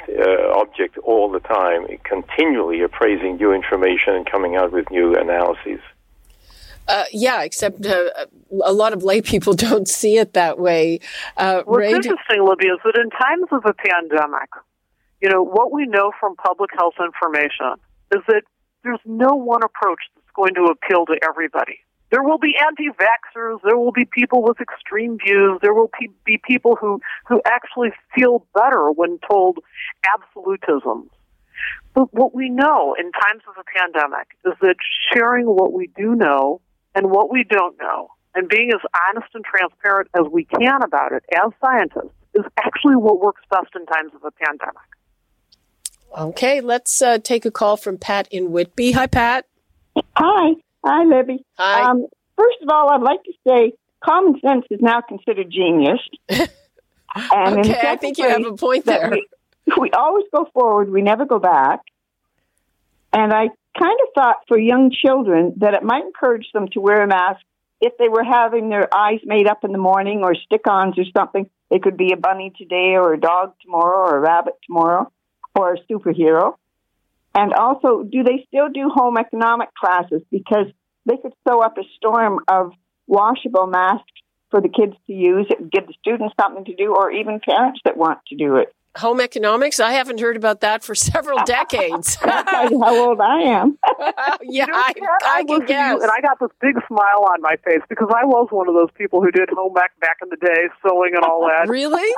object 0.55 0.99
all 0.99 1.31
the 1.31 1.41
time, 1.41 1.87
continually 2.05 2.83
appraising 2.83 3.37
new 3.37 3.53
information 3.53 4.15
and 4.15 4.31
coming 4.31 4.55
out 4.57 4.73
with 4.73 4.91
new 4.91 5.15
analyses. 5.17 5.81
Uh, 6.89 7.05
yeah, 7.13 7.43
except 7.43 7.85
uh, 7.85 8.11
a 8.65 8.73
lot 8.73 8.93
of 8.93 9.03
lay 9.03 9.21
people 9.21 9.55
don't 9.69 9.89
see 9.89 10.19
it 10.19 10.35
that 10.35 10.59
way. 10.59 11.01
Uh, 11.37 11.63
What's 11.65 11.79
Ray, 11.79 11.93
interesting, 11.93 12.45
Libby, 12.45 12.67
is 12.67 12.79
that 12.85 12.97
in 12.97 13.11
times 13.11 13.49
of 13.53 13.65
a 13.65 13.75
pandemic, 13.75 14.51
you 15.21 15.29
know, 15.29 15.43
what 15.43 15.73
we 15.73 15.87
know 15.87 16.13
from 16.21 16.37
public 16.37 16.71
health 16.77 16.95
information 17.03 17.75
is 18.15 18.23
that 18.29 18.43
there's 18.85 19.01
no 19.05 19.35
one 19.35 19.63
approach 19.65 20.01
that's 20.15 20.31
going 20.35 20.55
to 20.55 20.65
appeal 20.65 21.07
to 21.07 21.19
everybody. 21.29 21.81
There 22.11 22.23
will 22.23 22.39
be 22.39 22.55
anti-vaxxers. 22.65 23.59
There 23.65 23.77
will 23.77 23.91
be 23.91 24.05
people 24.05 24.43
with 24.43 24.61
extreme 24.61 25.19
views. 25.19 25.59
There 25.61 25.75
will 25.75 25.91
be 26.25 26.41
people 26.47 26.77
who, 26.81 27.01
who 27.27 27.43
actually 27.45 27.91
feel 28.15 28.47
better 28.55 28.93
when 28.93 29.19
told 29.29 29.59
absolutisms. 30.07 31.09
But 31.95 32.13
what 32.15 32.35
we 32.35 32.49
know 32.49 32.95
in 32.99 33.11
times 33.11 33.43
of 33.49 33.55
a 33.59 33.65
pandemic 33.77 34.29
is 34.45 34.53
that 34.61 34.77
sharing 35.13 35.47
what 35.47 35.73
we 35.73 35.91
do 35.97 36.15
know 36.15 36.61
and 36.97 37.11
what 37.11 37.31
we 37.31 37.45
don't 37.45 37.79
know 37.79 38.09
and 38.35 38.49
being 38.49 38.71
as 38.75 38.81
honest 39.09 39.29
and 39.35 39.45
transparent 39.45 40.09
as 40.15 40.25
we 40.33 40.45
can 40.45 40.83
about 40.83 41.13
it 41.13 41.25
as 41.33 41.53
scientists 41.61 42.13
is 42.35 42.45
actually 42.59 42.97
what 42.97 43.21
works 43.21 43.43
best 43.51 43.69
in 43.77 43.87
times 43.87 44.13
of 44.15 44.25
a 44.25 44.31
pandemic. 44.33 44.77
Okay, 46.19 46.61
let's 46.61 47.01
uh, 47.03 47.19
take 47.19 47.45
a 47.45 47.51
call 47.51 47.77
from 47.77 47.99
Pat 47.99 48.27
in 48.31 48.51
Whitby. 48.51 48.93
Hi, 48.93 49.07
Pat. 49.07 49.47
Hi. 50.17 50.55
Hi, 50.85 51.05
Libby. 51.05 51.45
Hi. 51.59 51.91
Um, 51.91 52.07
first 52.37 52.59
of 52.63 52.69
all, 52.71 52.91
I'd 52.91 53.03
like 53.03 53.23
to 53.25 53.33
say 53.47 53.73
common 54.05 54.41
sense 54.41 54.65
is 54.71 54.81
now 54.81 55.01
considered 55.01 55.51
genius. 55.51 56.01
and 56.29 56.49
okay, 57.59 57.89
I 57.89 57.97
think 57.97 58.19
you 58.19 58.29
have 58.29 58.45
a 58.45 58.55
point 58.55 58.85
there. 58.87 59.11
We, 59.11 59.27
we 59.79 59.91
always 59.91 60.25
go 60.33 60.49
forward, 60.55 60.91
we 60.91 61.03
never 61.03 61.27
go 61.27 61.39
back. 61.39 61.81
And 63.13 63.33
I 63.33 63.49
kind 63.79 63.99
of 64.03 64.09
thought 64.15 64.37
for 64.49 64.59
young 64.59 64.91
children 64.91 65.55
that 65.59 65.75
it 65.75 65.83
might 65.83 66.05
encourage 66.05 66.47
them 66.53 66.69
to 66.73 66.81
wear 66.81 67.03
a 67.03 67.07
mask 67.07 67.41
if 67.81 67.97
they 67.99 68.09
were 68.09 68.25
having 68.25 68.69
their 68.69 68.89
eyes 68.95 69.21
made 69.25 69.47
up 69.47 69.65
in 69.65 69.73
the 69.73 69.79
morning 69.79 70.23
or 70.23 70.35
stick-ons 70.35 70.99
or 70.99 71.05
something, 71.17 71.49
they 71.71 71.79
could 71.79 71.97
be 71.97 72.13
a 72.13 72.17
bunny 72.17 72.53
today 72.57 72.95
or 72.97 73.13
a 73.13 73.21
dog 73.21 73.55
tomorrow 73.63 74.09
or 74.09 74.17
a 74.17 74.21
rabbit 74.21 74.55
tomorrow 74.67 75.11
or 75.55 75.75
a 75.75 75.79
superhero. 75.91 76.55
And 77.35 77.53
also, 77.53 78.03
do 78.03 78.23
they 78.23 78.47
still 78.49 78.69
do 78.73 78.89
home 78.89 79.19
economic 79.19 79.75
classes? 79.75 80.23
Because 80.31 80.67
they 81.05 81.19
could 81.19 81.35
sew 81.47 81.61
up 81.61 81.77
a 81.77 81.83
storm 81.97 82.41
of 82.49 82.73
washable 83.07 83.67
masks 83.67 84.11
for 84.51 84.61
the 84.61 84.69
kids 84.69 84.95
to 85.07 85.13
use, 85.13 85.47
It 85.51 85.61
would 85.61 85.73
give 85.73 85.87
the 85.87 85.95
students 86.01 86.35
something 86.41 86.65
to 86.67 86.75
do, 86.75 86.95
or 86.95 87.11
even 87.11 87.41
parents 87.41 87.81
that 87.85 87.97
want 87.97 88.21
to 88.29 88.37
do 88.37 88.57
it. 88.57 88.73
Home 88.99 89.21
economics? 89.21 89.79
I 89.81 89.93
haven't 89.93 90.21
heard 90.21 90.37
about 90.37 90.61
that 90.61 90.83
for 90.83 90.95
several 91.11 91.39
decades. 91.45 92.17
How 92.17 93.09
old 93.09 93.21
I 93.21 93.41
am. 93.43 93.79
yeah, 94.43 94.67
You 94.67 94.67
know, 94.67 94.79
I, 94.79 94.93
Kat, 94.93 95.09
I 95.25 95.45
can 95.45 95.67
guess. 95.67 96.03
And 96.03 96.11
I 96.11 96.21
got 96.21 96.39
this 96.41 96.51
big 96.61 96.77
smile 96.89 97.25
on 97.31 97.43
my 97.43 97.57
face 97.65 97.83
because 97.89 98.09
I 98.15 98.25
was 98.25 98.49
one 98.51 98.69
of 98.69 98.75
those 98.75 98.91
people 98.95 99.23
who 99.23 99.31
did 99.31 99.49
home 99.51 99.75
ec 99.77 99.99
back 100.01 100.19
in 100.23 100.29
the 100.31 100.37
day, 100.37 100.69
sewing 100.83 101.13
and 101.15 101.25
all 101.25 101.47
that. 101.49 101.69
Really? 101.69 102.09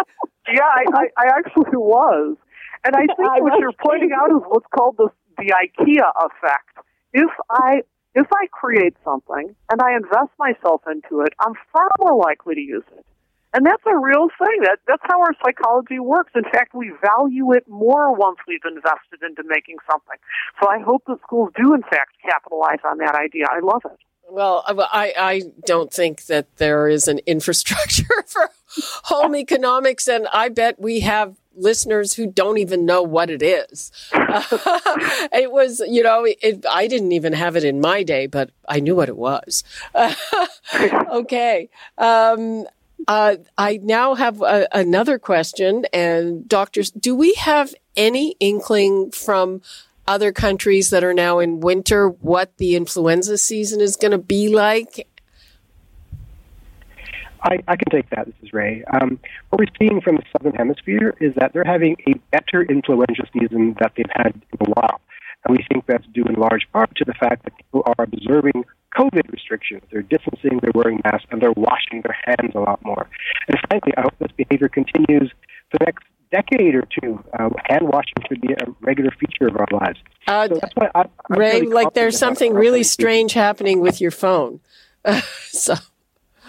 Yeah, 0.46 0.62
I, 0.62 0.84
I, 0.94 1.04
I 1.16 1.26
actually 1.36 1.76
was. 1.76 2.36
And 2.84 2.94
I 2.94 3.06
think 3.06 3.28
I 3.28 3.40
what 3.40 3.58
you're 3.58 3.72
pointing 3.72 4.12
out 4.12 4.30
is 4.30 4.42
what's 4.46 4.66
called 4.74 4.96
the, 4.98 5.08
the 5.36 5.52
IKEA 5.52 6.10
effect. 6.24 6.86
If 7.12 7.30
I 7.50 7.82
if 8.14 8.26
I 8.32 8.46
create 8.52 8.94
something 9.04 9.54
and 9.70 9.82
I 9.82 9.96
invest 9.96 10.30
myself 10.38 10.82
into 10.90 11.22
it, 11.22 11.34
I'm 11.40 11.54
far 11.72 11.88
more 11.98 12.16
likely 12.16 12.54
to 12.54 12.60
use 12.60 12.84
it. 12.96 13.04
And 13.58 13.66
that's 13.66 13.82
a 13.86 13.96
real 13.96 14.28
thing. 14.38 14.60
That 14.62 14.78
that's 14.86 15.02
how 15.02 15.20
our 15.20 15.34
psychology 15.44 15.98
works. 15.98 16.30
In 16.36 16.44
fact, 16.44 16.74
we 16.74 16.92
value 17.02 17.52
it 17.54 17.66
more 17.66 18.14
once 18.14 18.38
we've 18.46 18.64
invested 18.64 19.20
into 19.28 19.42
making 19.48 19.78
something. 19.90 20.16
So 20.62 20.68
I 20.68 20.78
hope 20.78 21.02
that 21.08 21.18
schools 21.22 21.50
do 21.56 21.74
in 21.74 21.82
fact 21.82 22.12
capitalize 22.24 22.78
on 22.84 22.98
that 22.98 23.16
idea. 23.16 23.46
I 23.50 23.58
love 23.58 23.82
it. 23.84 23.98
Well, 24.30 24.62
I, 24.68 25.12
I 25.18 25.42
don't 25.66 25.92
think 25.92 26.26
that 26.26 26.58
there 26.58 26.86
is 26.86 27.08
an 27.08 27.18
infrastructure 27.26 28.22
for 28.28 28.50
home 29.02 29.34
economics, 29.34 30.06
and 30.06 30.28
I 30.32 30.50
bet 30.50 30.78
we 30.78 31.00
have 31.00 31.34
listeners 31.56 32.14
who 32.14 32.28
don't 32.28 32.58
even 32.58 32.86
know 32.86 33.02
what 33.02 33.28
it 33.28 33.42
is. 33.42 33.90
it 34.12 35.50
was, 35.50 35.82
you 35.88 36.04
know, 36.04 36.24
it, 36.24 36.64
I 36.70 36.86
didn't 36.86 37.10
even 37.10 37.32
have 37.32 37.56
it 37.56 37.64
in 37.64 37.80
my 37.80 38.04
day, 38.04 38.26
but 38.26 38.50
I 38.68 38.78
knew 38.78 38.94
what 38.94 39.08
it 39.08 39.16
was. 39.16 39.64
okay. 41.10 41.68
Um, 41.96 42.66
uh, 43.06 43.36
I 43.56 43.78
now 43.82 44.14
have 44.14 44.42
a, 44.42 44.66
another 44.72 45.18
question, 45.18 45.86
and 45.92 46.48
doctors, 46.48 46.90
do 46.90 47.14
we 47.14 47.34
have 47.34 47.74
any 47.96 48.32
inkling 48.40 49.10
from 49.12 49.62
other 50.06 50.32
countries 50.32 50.90
that 50.90 51.04
are 51.04 51.14
now 51.14 51.38
in 51.38 51.60
winter 51.60 52.08
what 52.08 52.56
the 52.56 52.74
influenza 52.74 53.38
season 53.38 53.80
is 53.80 53.94
going 53.96 54.10
to 54.10 54.18
be 54.18 54.48
like? 54.48 55.06
I, 57.42 57.58
I 57.68 57.76
can 57.76 57.90
take 57.90 58.10
that. 58.10 58.26
This 58.26 58.34
is 58.42 58.52
Ray. 58.52 58.82
Um, 59.00 59.20
what 59.50 59.60
we're 59.60 59.74
seeing 59.78 60.00
from 60.00 60.16
the 60.16 60.24
southern 60.32 60.54
hemisphere 60.54 61.14
is 61.20 61.34
that 61.36 61.52
they're 61.52 61.62
having 61.64 61.96
a 62.08 62.14
better 62.32 62.62
influenza 62.62 63.22
season 63.32 63.76
that 63.78 63.92
they've 63.96 64.06
had 64.14 64.34
in 64.34 64.66
a 64.66 64.70
while, 64.70 65.00
and 65.44 65.56
we 65.56 65.64
think 65.70 65.86
that's 65.86 66.06
due 66.08 66.24
in 66.24 66.34
large 66.34 66.66
part 66.72 66.94
to 66.96 67.04
the 67.04 67.14
fact 67.14 67.44
that 67.44 67.56
people 67.56 67.82
are 67.86 68.04
observing 68.04 68.64
COVID 68.96 69.30
restrictions. 69.32 69.82
They're 69.92 70.02
distancing, 70.02 70.60
they're 70.62 70.72
wearing 70.74 71.00
masks, 71.04 71.26
and 71.30 71.40
they're 71.40 71.52
washing 71.52 72.02
their 72.02 72.16
hands 72.24 72.52
a 72.54 72.60
lot 72.60 72.84
more. 72.84 73.06
And 73.48 73.58
frankly, 73.68 73.92
I 73.96 74.02
hope 74.02 74.14
this 74.18 74.32
behavior 74.36 74.68
continues 74.68 75.30
for 75.70 75.78
the 75.78 75.86
next 75.86 76.04
decade 76.30 76.74
or 76.74 76.82
two. 77.00 77.22
Uh, 77.38 77.50
hand 77.66 77.82
washing 77.88 78.14
should 78.28 78.40
be 78.40 78.52
a 78.52 78.66
regular 78.80 79.10
feature 79.18 79.46
of 79.48 79.56
our 79.56 79.66
lives. 79.72 79.98
Uh, 80.26 80.48
so 80.48 80.54
that's 80.60 80.72
why 80.74 80.90
I, 80.94 81.00
I'm 81.30 81.38
Ray, 81.38 81.60
really 81.60 81.72
like 81.72 81.94
there's 81.94 82.18
something 82.18 82.54
really 82.54 82.80
our 82.80 82.84
strange 82.84 83.32
happening 83.34 83.80
with 83.80 84.00
your 84.00 84.10
phone. 84.10 84.60
so, 85.48 85.74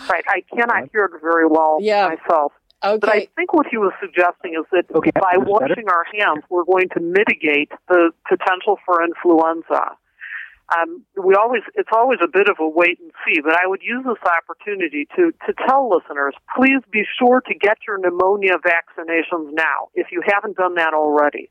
Right. 0.09 0.23
I 0.27 0.41
cannot 0.55 0.89
hear 0.91 1.05
it 1.05 1.21
very 1.21 1.45
well 1.45 1.77
Yeah. 1.81 2.07
myself. 2.09 2.53
But 2.81 3.09
I 3.09 3.27
think 3.35 3.53
what 3.53 3.67
he 3.69 3.77
was 3.77 3.91
suggesting 3.99 4.53
is 4.57 4.65
that 4.71 4.85
Okay, 4.95 5.11
by 5.11 5.31
is 5.33 5.39
this 5.39 5.39
better? 5.39 5.75
washing 5.75 5.89
our 5.89 6.05
hands, 6.13 6.43
we're 6.49 6.63
going 6.63 6.87
to 6.89 7.01
mitigate 7.01 7.71
the 7.89 8.11
potential 8.27 8.79
for 8.85 9.03
influenza. 9.03 9.97
Um, 10.77 11.03
we 11.21 11.33
always, 11.35 11.63
it's 11.75 11.89
always 11.91 12.19
a 12.23 12.27
bit 12.27 12.47
of 12.49 12.57
a 12.59 12.67
wait 12.67 12.99
and 12.99 13.11
see, 13.25 13.41
but 13.41 13.53
I 13.53 13.65
would 13.65 13.81
use 13.81 14.05
this 14.05 14.21
opportunity 14.23 15.07
to, 15.15 15.31
to 15.47 15.53
tell 15.67 15.89
listeners, 15.89 16.35
please 16.55 16.81
be 16.91 17.03
sure 17.17 17.41
to 17.41 17.53
get 17.55 17.77
your 17.87 17.97
pneumonia 17.97 18.53
vaccinations 18.63 19.51
now, 19.53 19.89
if 19.95 20.07
you 20.11 20.21
haven't 20.25 20.57
done 20.57 20.75
that 20.75 20.93
already. 20.93 21.49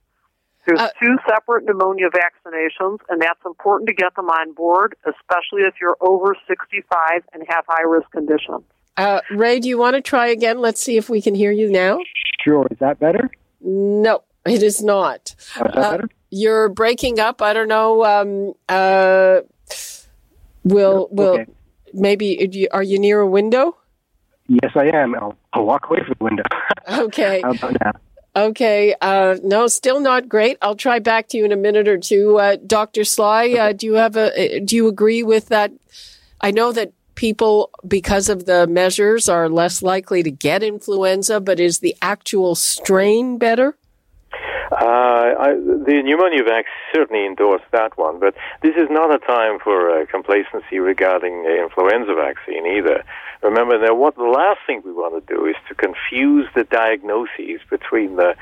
There's 0.66 0.80
Uh, 0.80 0.88
two 1.02 1.16
separate 1.28 1.64
pneumonia 1.64 2.10
vaccinations, 2.10 2.98
and 3.08 3.20
that's 3.22 3.40
important 3.46 3.88
to 3.88 3.94
get 3.94 4.14
them 4.14 4.28
on 4.28 4.52
board, 4.52 4.94
especially 5.06 5.62
if 5.62 5.74
you're 5.80 5.96
over 6.00 6.36
65 6.46 7.22
and 7.32 7.42
have 7.48 7.64
high 7.66 7.82
risk 7.82 8.10
conditions. 8.12 8.62
Uh, 8.96 9.20
Ray, 9.30 9.60
do 9.60 9.68
you 9.68 9.78
want 9.78 9.94
to 9.96 10.02
try 10.02 10.26
again? 10.26 10.58
Let's 10.58 10.80
see 10.80 10.96
if 10.96 11.08
we 11.08 11.22
can 11.22 11.34
hear 11.34 11.52
you 11.52 11.70
now. 11.70 11.98
Sure. 12.44 12.66
Is 12.70 12.78
that 12.80 12.98
better? 12.98 13.30
No, 13.60 14.22
it 14.44 14.62
is 14.62 14.82
not. 14.82 15.34
Is 15.38 15.54
that 15.56 15.76
Uh, 15.78 15.90
better? 15.92 16.08
You're 16.30 16.68
breaking 16.68 17.18
up. 17.20 17.40
I 17.42 17.52
don't 17.52 17.68
know. 17.68 18.04
Um, 18.04 18.54
uh, 18.68 19.40
will 20.64 21.08
will 21.10 21.34
Okay. 21.40 21.46
maybe 21.94 22.68
are 22.70 22.82
you 22.82 22.98
near 22.98 23.20
a 23.20 23.26
window? 23.26 23.76
Yes, 24.48 24.72
I 24.74 24.86
am. 24.86 25.14
I'll, 25.14 25.36
I'll 25.52 25.64
walk 25.64 25.86
away 25.90 26.00
from 26.06 26.14
the 26.18 26.24
window. 26.24 26.42
Okay. 26.88 27.42
How 27.42 27.50
about? 27.50 27.96
Okay. 28.34 28.94
Uh, 29.00 29.36
no, 29.42 29.66
still 29.66 30.00
not 30.00 30.26
great. 30.28 30.56
I'll 30.62 30.74
try 30.76 31.00
back 31.00 31.28
to 31.28 31.36
you 31.36 31.44
in 31.44 31.52
a 31.52 31.56
minute 31.56 31.86
or 31.86 31.98
two. 31.98 32.38
Uh, 32.38 32.56
Dr. 32.66 33.04
Sly, 33.04 33.50
uh, 33.52 33.72
do 33.72 33.86
you 33.86 33.94
have 33.94 34.16
a, 34.16 34.56
uh, 34.56 34.60
do 34.64 34.74
you 34.74 34.88
agree 34.88 35.22
with 35.22 35.48
that? 35.48 35.70
I 36.40 36.50
know 36.50 36.72
that 36.72 36.92
people, 37.14 37.70
because 37.86 38.30
of 38.30 38.46
the 38.46 38.66
measures, 38.66 39.28
are 39.28 39.50
less 39.50 39.82
likely 39.82 40.22
to 40.22 40.30
get 40.30 40.62
influenza, 40.62 41.40
but 41.40 41.60
is 41.60 41.80
the 41.80 41.94
actual 42.00 42.54
strain 42.54 43.36
better? 43.36 43.76
Uh, 44.70 45.32
I, 45.40 45.54
the 45.54 46.02
pneumonia 46.04 46.42
vax 46.42 46.64
certainly 46.94 47.24
endorsed 47.24 47.64
that 47.72 47.96
one, 47.96 48.20
but 48.20 48.34
this 48.62 48.76
is 48.76 48.88
not 48.90 49.14
a 49.14 49.18
time 49.18 49.58
for 49.58 49.90
uh, 49.90 50.06
complacency 50.06 50.78
regarding 50.78 51.42
the 51.42 51.62
influenza 51.62 52.14
vaccine 52.14 52.66
either. 52.66 53.02
Remember 53.42 53.78
that 53.78 53.96
what 53.96 54.16
the 54.16 54.24
last 54.24 54.60
thing 54.66 54.82
we 54.84 54.92
want 54.92 55.14
to 55.14 55.34
do 55.34 55.46
is 55.46 55.56
to 55.68 55.74
confuse 55.74 56.46
the 56.54 56.64
diagnoses 56.64 57.60
between 57.70 58.16
the 58.16 58.34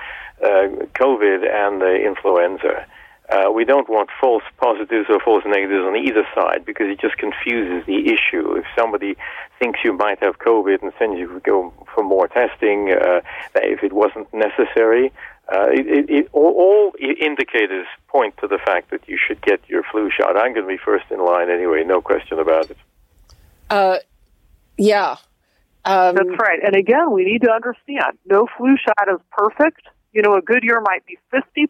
uh, 0.43 0.69
COVID 0.99 1.47
and 1.49 1.81
the 1.81 1.95
influenza. 1.95 2.87
Uh, 3.29 3.51
we 3.51 3.65
don't 3.65 3.89
want 3.89 4.09
false 4.21 4.45
positives 4.57 5.07
or 5.09 5.19
false 5.21 5.43
negatives 5.47 5.85
on 5.85 5.97
either 5.97 6.27
side 6.35 6.65
because 6.65 6.87
it 6.89 7.01
just 7.01 7.17
confuses 7.19 7.85
the 7.87 8.07
issue. 8.07 8.55
If 8.55 8.65
somebody 8.79 9.17
thinks 9.59 9.81
you 9.83 9.93
might 9.93 10.21
have 10.23 10.39
COVID 10.39 10.83
and 10.83 10.93
sends 10.99 11.19
you 11.19 11.41
for 11.93 12.05
more 12.05 12.29
testing, 12.29 12.93
uh, 12.93 13.21
if 13.57 13.83
it 13.83 13.93
wasn't 13.93 14.33
necessary, 14.33 15.13
uh, 15.53 15.69
it, 15.71 15.87
it, 15.87 16.11
it, 16.11 16.29
all, 16.33 16.55
all 16.55 16.93
indicators 17.01 17.87
point 18.09 18.37
to 18.39 18.49
the 18.49 18.59
fact 18.67 18.91
that 18.91 19.09
you 19.09 19.17
should 19.17 19.41
get 19.43 19.61
your 19.69 19.83
flu 19.93 20.11
shot. 20.11 20.37
I'm 20.37 20.55
going 20.55 20.67
to 20.67 20.69
be 20.69 20.79
first 20.83 21.05
in 21.11 21.25
line 21.25 21.51
anyway, 21.51 21.85
no 21.85 22.01
question 22.01 22.39
about 22.39 22.71
it. 22.71 22.77
Uh, 23.71 23.99
yeah. 24.77 25.17
Um, 25.85 26.17
That's 26.17 26.39
right. 26.41 26.59
And 26.65 26.75
again, 26.75 27.13
we 27.13 27.25
need 27.25 27.43
to 27.43 27.51
understand 27.51 28.19
no 28.27 28.49
flu 28.57 28.77
shot 28.77 29.09
is 29.09 29.21
perfect. 29.31 29.83
You 30.13 30.23
know, 30.23 30.35
a 30.35 30.43
good 30.43 30.65
year 30.65 30.81
might 30.81 31.07
be 31.07 31.19
50% 31.33 31.69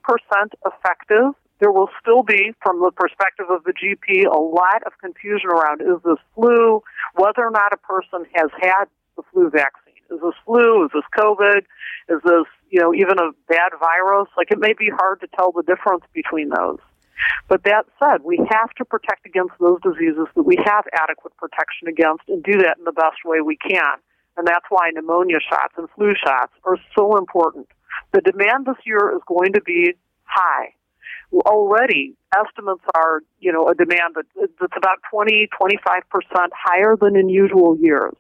effective. 0.65 1.35
There 1.59 1.73
will 1.73 1.89
still 2.01 2.23
be, 2.23 2.53
from 2.63 2.81
the 2.81 2.93
perspective 2.95 3.47
of 3.51 3.65
the 3.65 3.73
GP, 3.73 4.27
a 4.27 4.39
lot 4.39 4.83
of 4.87 4.93
confusion 5.01 5.51
around 5.51 5.81
is 5.81 6.03
this 6.05 6.19
flu, 6.35 6.83
whether 7.15 7.45
or 7.45 7.51
not 7.51 7.73
a 7.73 7.79
person 7.79 8.27
has 8.35 8.51
had 8.61 8.85
the 9.17 9.23
flu 9.33 9.51
vaccine. 9.51 9.86
Is 10.11 10.21
this 10.21 10.35
flu? 10.45 10.85
Is 10.85 10.91
this 10.95 11.05
COVID? 11.17 11.63
Is 12.09 12.23
this, 12.25 12.47
you 12.71 12.81
know, 12.81 12.95
even 12.95 13.19
a 13.19 13.33
bad 13.49 13.73
virus? 13.79 14.29
Like, 14.37 14.51
it 14.51 14.59
may 14.59 14.73
be 14.73 14.91
hard 14.95 15.21
to 15.21 15.27
tell 15.37 15.53
the 15.53 15.63
difference 15.63 16.05
between 16.13 16.51
those. 16.51 16.79
But 17.49 17.65
that 17.65 17.87
said, 17.99 18.23
we 18.25 18.39
have 18.51 18.71
to 18.77 18.85
protect 18.85 19.27
against 19.27 19.55
those 19.59 19.81
diseases 19.83 20.27
that 20.35 20.43
we 20.43 20.57
have 20.65 20.85
adequate 20.93 21.37
protection 21.37 21.89
against 21.89 22.29
and 22.29 22.43
do 22.43 22.59
that 22.59 22.79
in 22.79 22.85
the 22.85 22.93
best 22.93 23.25
way 23.25 23.41
we 23.41 23.57
can. 23.57 23.97
And 24.37 24.47
that's 24.47 24.67
why 24.69 24.91
pneumonia 24.93 25.39
shots 25.41 25.75
and 25.79 25.89
flu 25.97 26.13
shots 26.15 26.53
are 26.65 26.77
so 26.95 27.17
important. 27.17 27.69
The 28.13 28.21
demand 28.21 28.67
this 28.67 28.77
year 28.85 29.13
is 29.17 29.23
going 29.27 29.55
to 29.55 29.63
be 29.63 29.95
high. 30.25 30.75
Already, 31.33 32.15
estimates 32.37 32.85
are, 32.95 33.23
you 33.41 33.53
know, 33.53 33.67
a 33.69 33.75
demand 33.75 34.15
that's 34.17 34.77
about 34.77 34.99
20, 35.11 35.49
25% 35.59 36.49
higher 36.53 36.97
than 37.01 37.17
in 37.17 37.29
usual 37.29 37.77
years. 37.79 38.15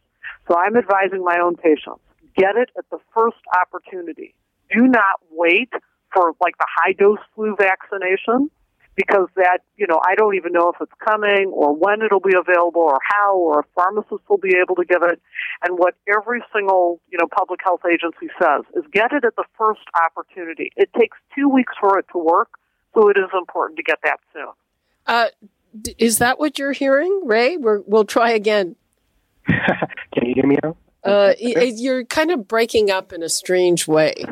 So 0.48 0.56
I'm 0.56 0.76
advising 0.76 1.24
my 1.24 1.38
own 1.42 1.56
patients, 1.56 2.00
get 2.36 2.56
it 2.56 2.70
at 2.78 2.84
the 2.90 2.98
first 3.14 3.38
opportunity. 3.60 4.34
Do 4.72 4.86
not 4.86 5.20
wait 5.30 5.70
for 6.12 6.32
like 6.40 6.56
the 6.58 6.66
high 6.68 6.92
dose 6.92 7.18
flu 7.34 7.56
vaccination 7.56 8.50
because 8.96 9.28
that, 9.36 9.58
you 9.76 9.86
know, 9.86 10.00
I 10.08 10.14
don't 10.14 10.34
even 10.36 10.52
know 10.52 10.72
if 10.74 10.80
it's 10.80 10.92
coming 11.06 11.52
or 11.52 11.74
when 11.74 12.00
it'll 12.00 12.20
be 12.20 12.34
available 12.34 12.80
or 12.80 12.98
how 13.02 13.36
or 13.36 13.60
if 13.60 13.66
pharmacists 13.74 14.24
will 14.28 14.38
be 14.38 14.54
able 14.56 14.74
to 14.76 14.84
give 14.84 15.02
it. 15.02 15.20
And 15.62 15.78
what 15.78 15.94
every 16.08 16.42
single, 16.54 17.00
you 17.10 17.18
know, 17.18 17.26
public 17.30 17.60
health 17.62 17.82
agency 17.86 18.32
says 18.40 18.64
is 18.74 18.84
get 18.92 19.12
it 19.12 19.24
at 19.24 19.36
the 19.36 19.44
first 19.58 19.82
opportunity. 19.94 20.70
It 20.76 20.90
takes 20.98 21.18
two 21.34 21.48
weeks 21.48 21.74
for 21.78 21.98
it 21.98 22.06
to 22.12 22.18
work, 22.18 22.58
so 22.94 23.08
it 23.10 23.18
is 23.18 23.28
important 23.38 23.76
to 23.76 23.82
get 23.82 23.98
that 24.02 24.18
soon. 24.32 24.52
uh, 25.06 25.28
is 25.98 26.18
that 26.18 26.38
what 26.38 26.58
you're 26.58 26.72
hearing, 26.72 27.20
Ray? 27.24 27.58
We're, 27.58 27.80
we'll 27.80 28.06
try 28.06 28.30
again. 28.30 28.76
Can 30.12 30.26
you 30.26 30.34
hear 30.34 30.46
me 30.46 30.56
now? 30.62 30.76
Uh, 31.04 31.34
you're 31.40 32.04
kind 32.04 32.30
of 32.30 32.48
breaking 32.48 32.90
up 32.90 33.12
in 33.12 33.22
a 33.22 33.28
strange 33.28 33.86
way. 33.86 34.24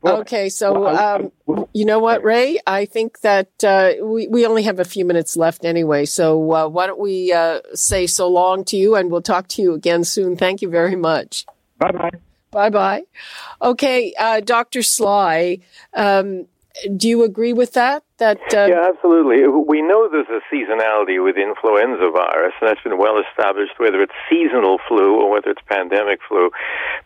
Well, 0.00 0.18
Okay, 0.18 0.48
so 0.48 0.80
well, 0.80 1.32
um, 1.48 1.66
you 1.72 1.84
know 1.84 1.98
what, 1.98 2.22
Ray? 2.22 2.58
I 2.66 2.84
think 2.84 3.20
that 3.20 3.50
uh, 3.64 3.94
we 4.02 4.28
we 4.28 4.46
only 4.46 4.62
have 4.62 4.78
a 4.78 4.84
few 4.84 5.04
minutes 5.04 5.36
left 5.36 5.64
anyway. 5.64 6.04
So 6.04 6.52
uh, 6.52 6.68
why 6.68 6.86
don't 6.86 7.00
we 7.00 7.32
uh, 7.32 7.60
say 7.74 8.06
so 8.06 8.28
long 8.28 8.64
to 8.66 8.76
you, 8.76 8.94
and 8.94 9.10
we'll 9.10 9.22
talk 9.22 9.48
to 9.48 9.62
you 9.62 9.74
again 9.74 10.04
soon. 10.04 10.36
Thank 10.36 10.62
you 10.62 10.70
very 10.70 10.96
much. 10.96 11.44
bye 11.78 11.90
bye. 11.90 12.10
Bye 12.52 12.70
bye. 12.70 13.02
Okay, 13.60 14.14
uh, 14.18 14.40
Doctor 14.40 14.82
Sly, 14.82 15.58
um, 15.92 16.46
do 16.96 17.08
you 17.08 17.24
agree 17.24 17.52
with 17.52 17.72
that? 17.72 18.04
That 18.18 18.40
uh, 18.54 18.64
Yeah, 18.64 18.88
absolutely. 18.88 19.46
We 19.46 19.82
know 19.82 20.08
there's 20.08 20.32
a 20.32 20.40
seasonality 20.48 21.22
with 21.22 21.36
influenza 21.36 22.08
virus, 22.08 22.54
and 22.62 22.70
that's 22.70 22.80
been 22.80 22.96
well 22.96 23.20
established, 23.20 23.76
whether 23.76 24.00
it's 24.00 24.16
seasonal 24.30 24.78
flu 24.88 25.20
or 25.20 25.28
whether 25.30 25.50
it's 25.50 25.60
pandemic 25.68 26.20
flu. 26.26 26.48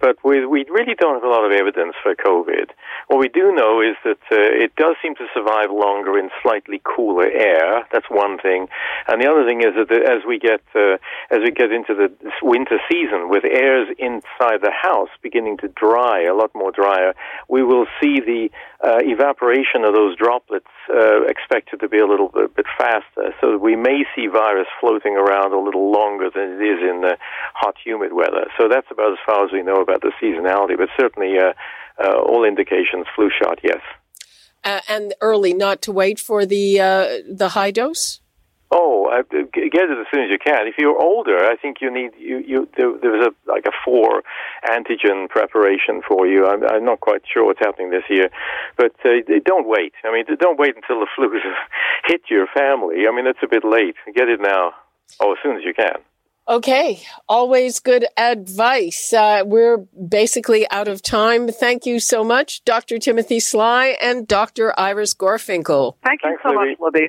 But 0.00 0.22
we, 0.22 0.46
we 0.46 0.64
really 0.70 0.94
don't 0.94 1.14
have 1.14 1.24
a 1.24 1.28
lot 1.28 1.44
of 1.44 1.50
evidence 1.50 1.96
for 2.00 2.14
COVID. 2.14 2.70
What 3.08 3.18
we 3.18 3.26
do 3.26 3.50
know 3.50 3.82
is 3.82 3.96
that 4.04 4.22
uh, 4.30 4.38
it 4.38 4.76
does 4.76 4.94
seem 5.02 5.16
to 5.16 5.26
survive 5.34 5.72
longer 5.72 6.16
in 6.16 6.30
slightly 6.44 6.80
cooler 6.84 7.26
air. 7.26 7.82
That's 7.90 8.06
one 8.08 8.38
thing. 8.38 8.68
And 9.08 9.20
the 9.20 9.26
other 9.26 9.44
thing 9.44 9.62
is 9.66 9.74
that 9.74 9.90
as 9.90 10.22
we 10.24 10.38
get 10.38 10.62
uh, 10.76 11.02
as 11.34 11.42
we 11.42 11.50
get 11.50 11.72
into 11.72 11.92
the 11.92 12.14
winter 12.40 12.78
season, 12.88 13.28
with 13.28 13.42
airs 13.44 13.88
inside 13.98 14.62
the 14.62 14.70
house 14.70 15.10
beginning 15.22 15.58
to 15.58 15.68
dry, 15.74 16.22
a 16.22 16.34
lot 16.34 16.54
more 16.54 16.70
drier, 16.70 17.14
we 17.48 17.64
will 17.64 17.86
see 18.00 18.20
the 18.20 18.48
uh, 18.82 18.98
evaporation 19.02 19.84
of 19.84 19.92
those 19.92 20.16
droplets 20.16 20.70
uh, 21.00 21.22
expected 21.22 21.80
to 21.80 21.88
be 21.88 21.98
a 21.98 22.06
little 22.06 22.28
bit, 22.28 22.54
bit 22.54 22.66
faster. 22.76 23.34
So 23.40 23.56
we 23.56 23.76
may 23.76 24.04
see 24.14 24.26
virus 24.26 24.66
floating 24.80 25.16
around 25.16 25.52
a 25.52 25.60
little 25.60 25.90
longer 25.90 26.28
than 26.34 26.60
it 26.60 26.62
is 26.62 26.80
in 26.82 27.00
the 27.00 27.16
hot, 27.54 27.76
humid 27.84 28.12
weather. 28.12 28.44
So 28.58 28.68
that's 28.68 28.86
about 28.90 29.12
as 29.12 29.18
far 29.24 29.44
as 29.44 29.52
we 29.52 29.62
know 29.62 29.80
about 29.80 30.02
the 30.02 30.12
seasonality. 30.22 30.76
But 30.76 30.90
certainly, 30.98 31.38
uh, 31.38 31.52
uh, 32.02 32.18
all 32.20 32.44
indications 32.44 33.06
flu 33.14 33.30
shot, 33.30 33.58
yes. 33.62 33.80
uh, 34.64 34.80
and 34.88 35.14
early, 35.20 35.52
not 35.52 35.82
to 35.82 35.92
wait 35.92 36.18
for 36.18 36.46
the 36.46 36.66
the 37.28 37.50
high 37.50 37.70
dose. 37.70 38.20
Oh, 38.72 39.10
uh, 39.10 39.22
get 39.32 39.90
it 39.90 39.98
as 39.98 40.06
soon 40.14 40.22
as 40.24 40.30
you 40.30 40.38
can. 40.38 40.68
If 40.68 40.74
you're 40.78 40.96
older, 40.96 41.44
I 41.44 41.56
think 41.56 41.78
you 41.80 41.92
need 41.92 42.12
you 42.16 42.38
you 42.38 42.68
there, 42.76 42.92
there's 43.02 43.26
a 43.26 43.50
like 43.50 43.66
a 43.66 43.72
four 43.84 44.22
antigen 44.64 45.28
preparation 45.28 46.02
for 46.06 46.26
you. 46.26 46.46
I'm, 46.46 46.62
I'm 46.64 46.84
not 46.84 47.00
quite 47.00 47.22
sure 47.26 47.44
what's 47.44 47.58
happening 47.58 47.90
this 47.90 48.04
year, 48.08 48.30
but 48.76 48.92
uh, 49.04 49.26
don't 49.44 49.66
wait. 49.66 49.94
I 50.04 50.12
mean, 50.12 50.24
don't 50.38 50.58
wait 50.58 50.76
until 50.76 51.00
the 51.00 51.08
flu's 51.16 51.42
hit 52.06 52.22
your 52.30 52.46
family. 52.46 53.06
I 53.10 53.14
mean, 53.14 53.26
it's 53.26 53.42
a 53.42 53.48
bit 53.48 53.64
late. 53.64 53.96
Get 54.14 54.28
it 54.28 54.40
now. 54.40 54.72
Oh, 55.20 55.32
as 55.32 55.38
soon 55.42 55.56
as 55.56 55.64
you 55.64 55.74
can. 55.74 56.02
Okay, 56.48 57.02
always 57.28 57.78
good 57.78 58.06
advice. 58.16 59.12
Uh, 59.12 59.42
we're 59.44 59.78
basically 59.78 60.68
out 60.70 60.88
of 60.88 61.02
time. 61.02 61.48
Thank 61.48 61.86
you 61.86 62.00
so 62.00 62.24
much, 62.24 62.64
Dr. 62.64 62.98
Timothy 62.98 63.38
Sly 63.38 63.96
and 64.00 64.26
Dr. 64.26 64.72
Iris 64.78 65.14
Gorfinkel. 65.14 65.94
Thank 66.02 66.22
you 66.24 66.30
Thanks, 66.30 66.42
so 66.42 66.48
Libby. 66.50 66.70
much, 66.70 66.80
Libby. 66.80 67.08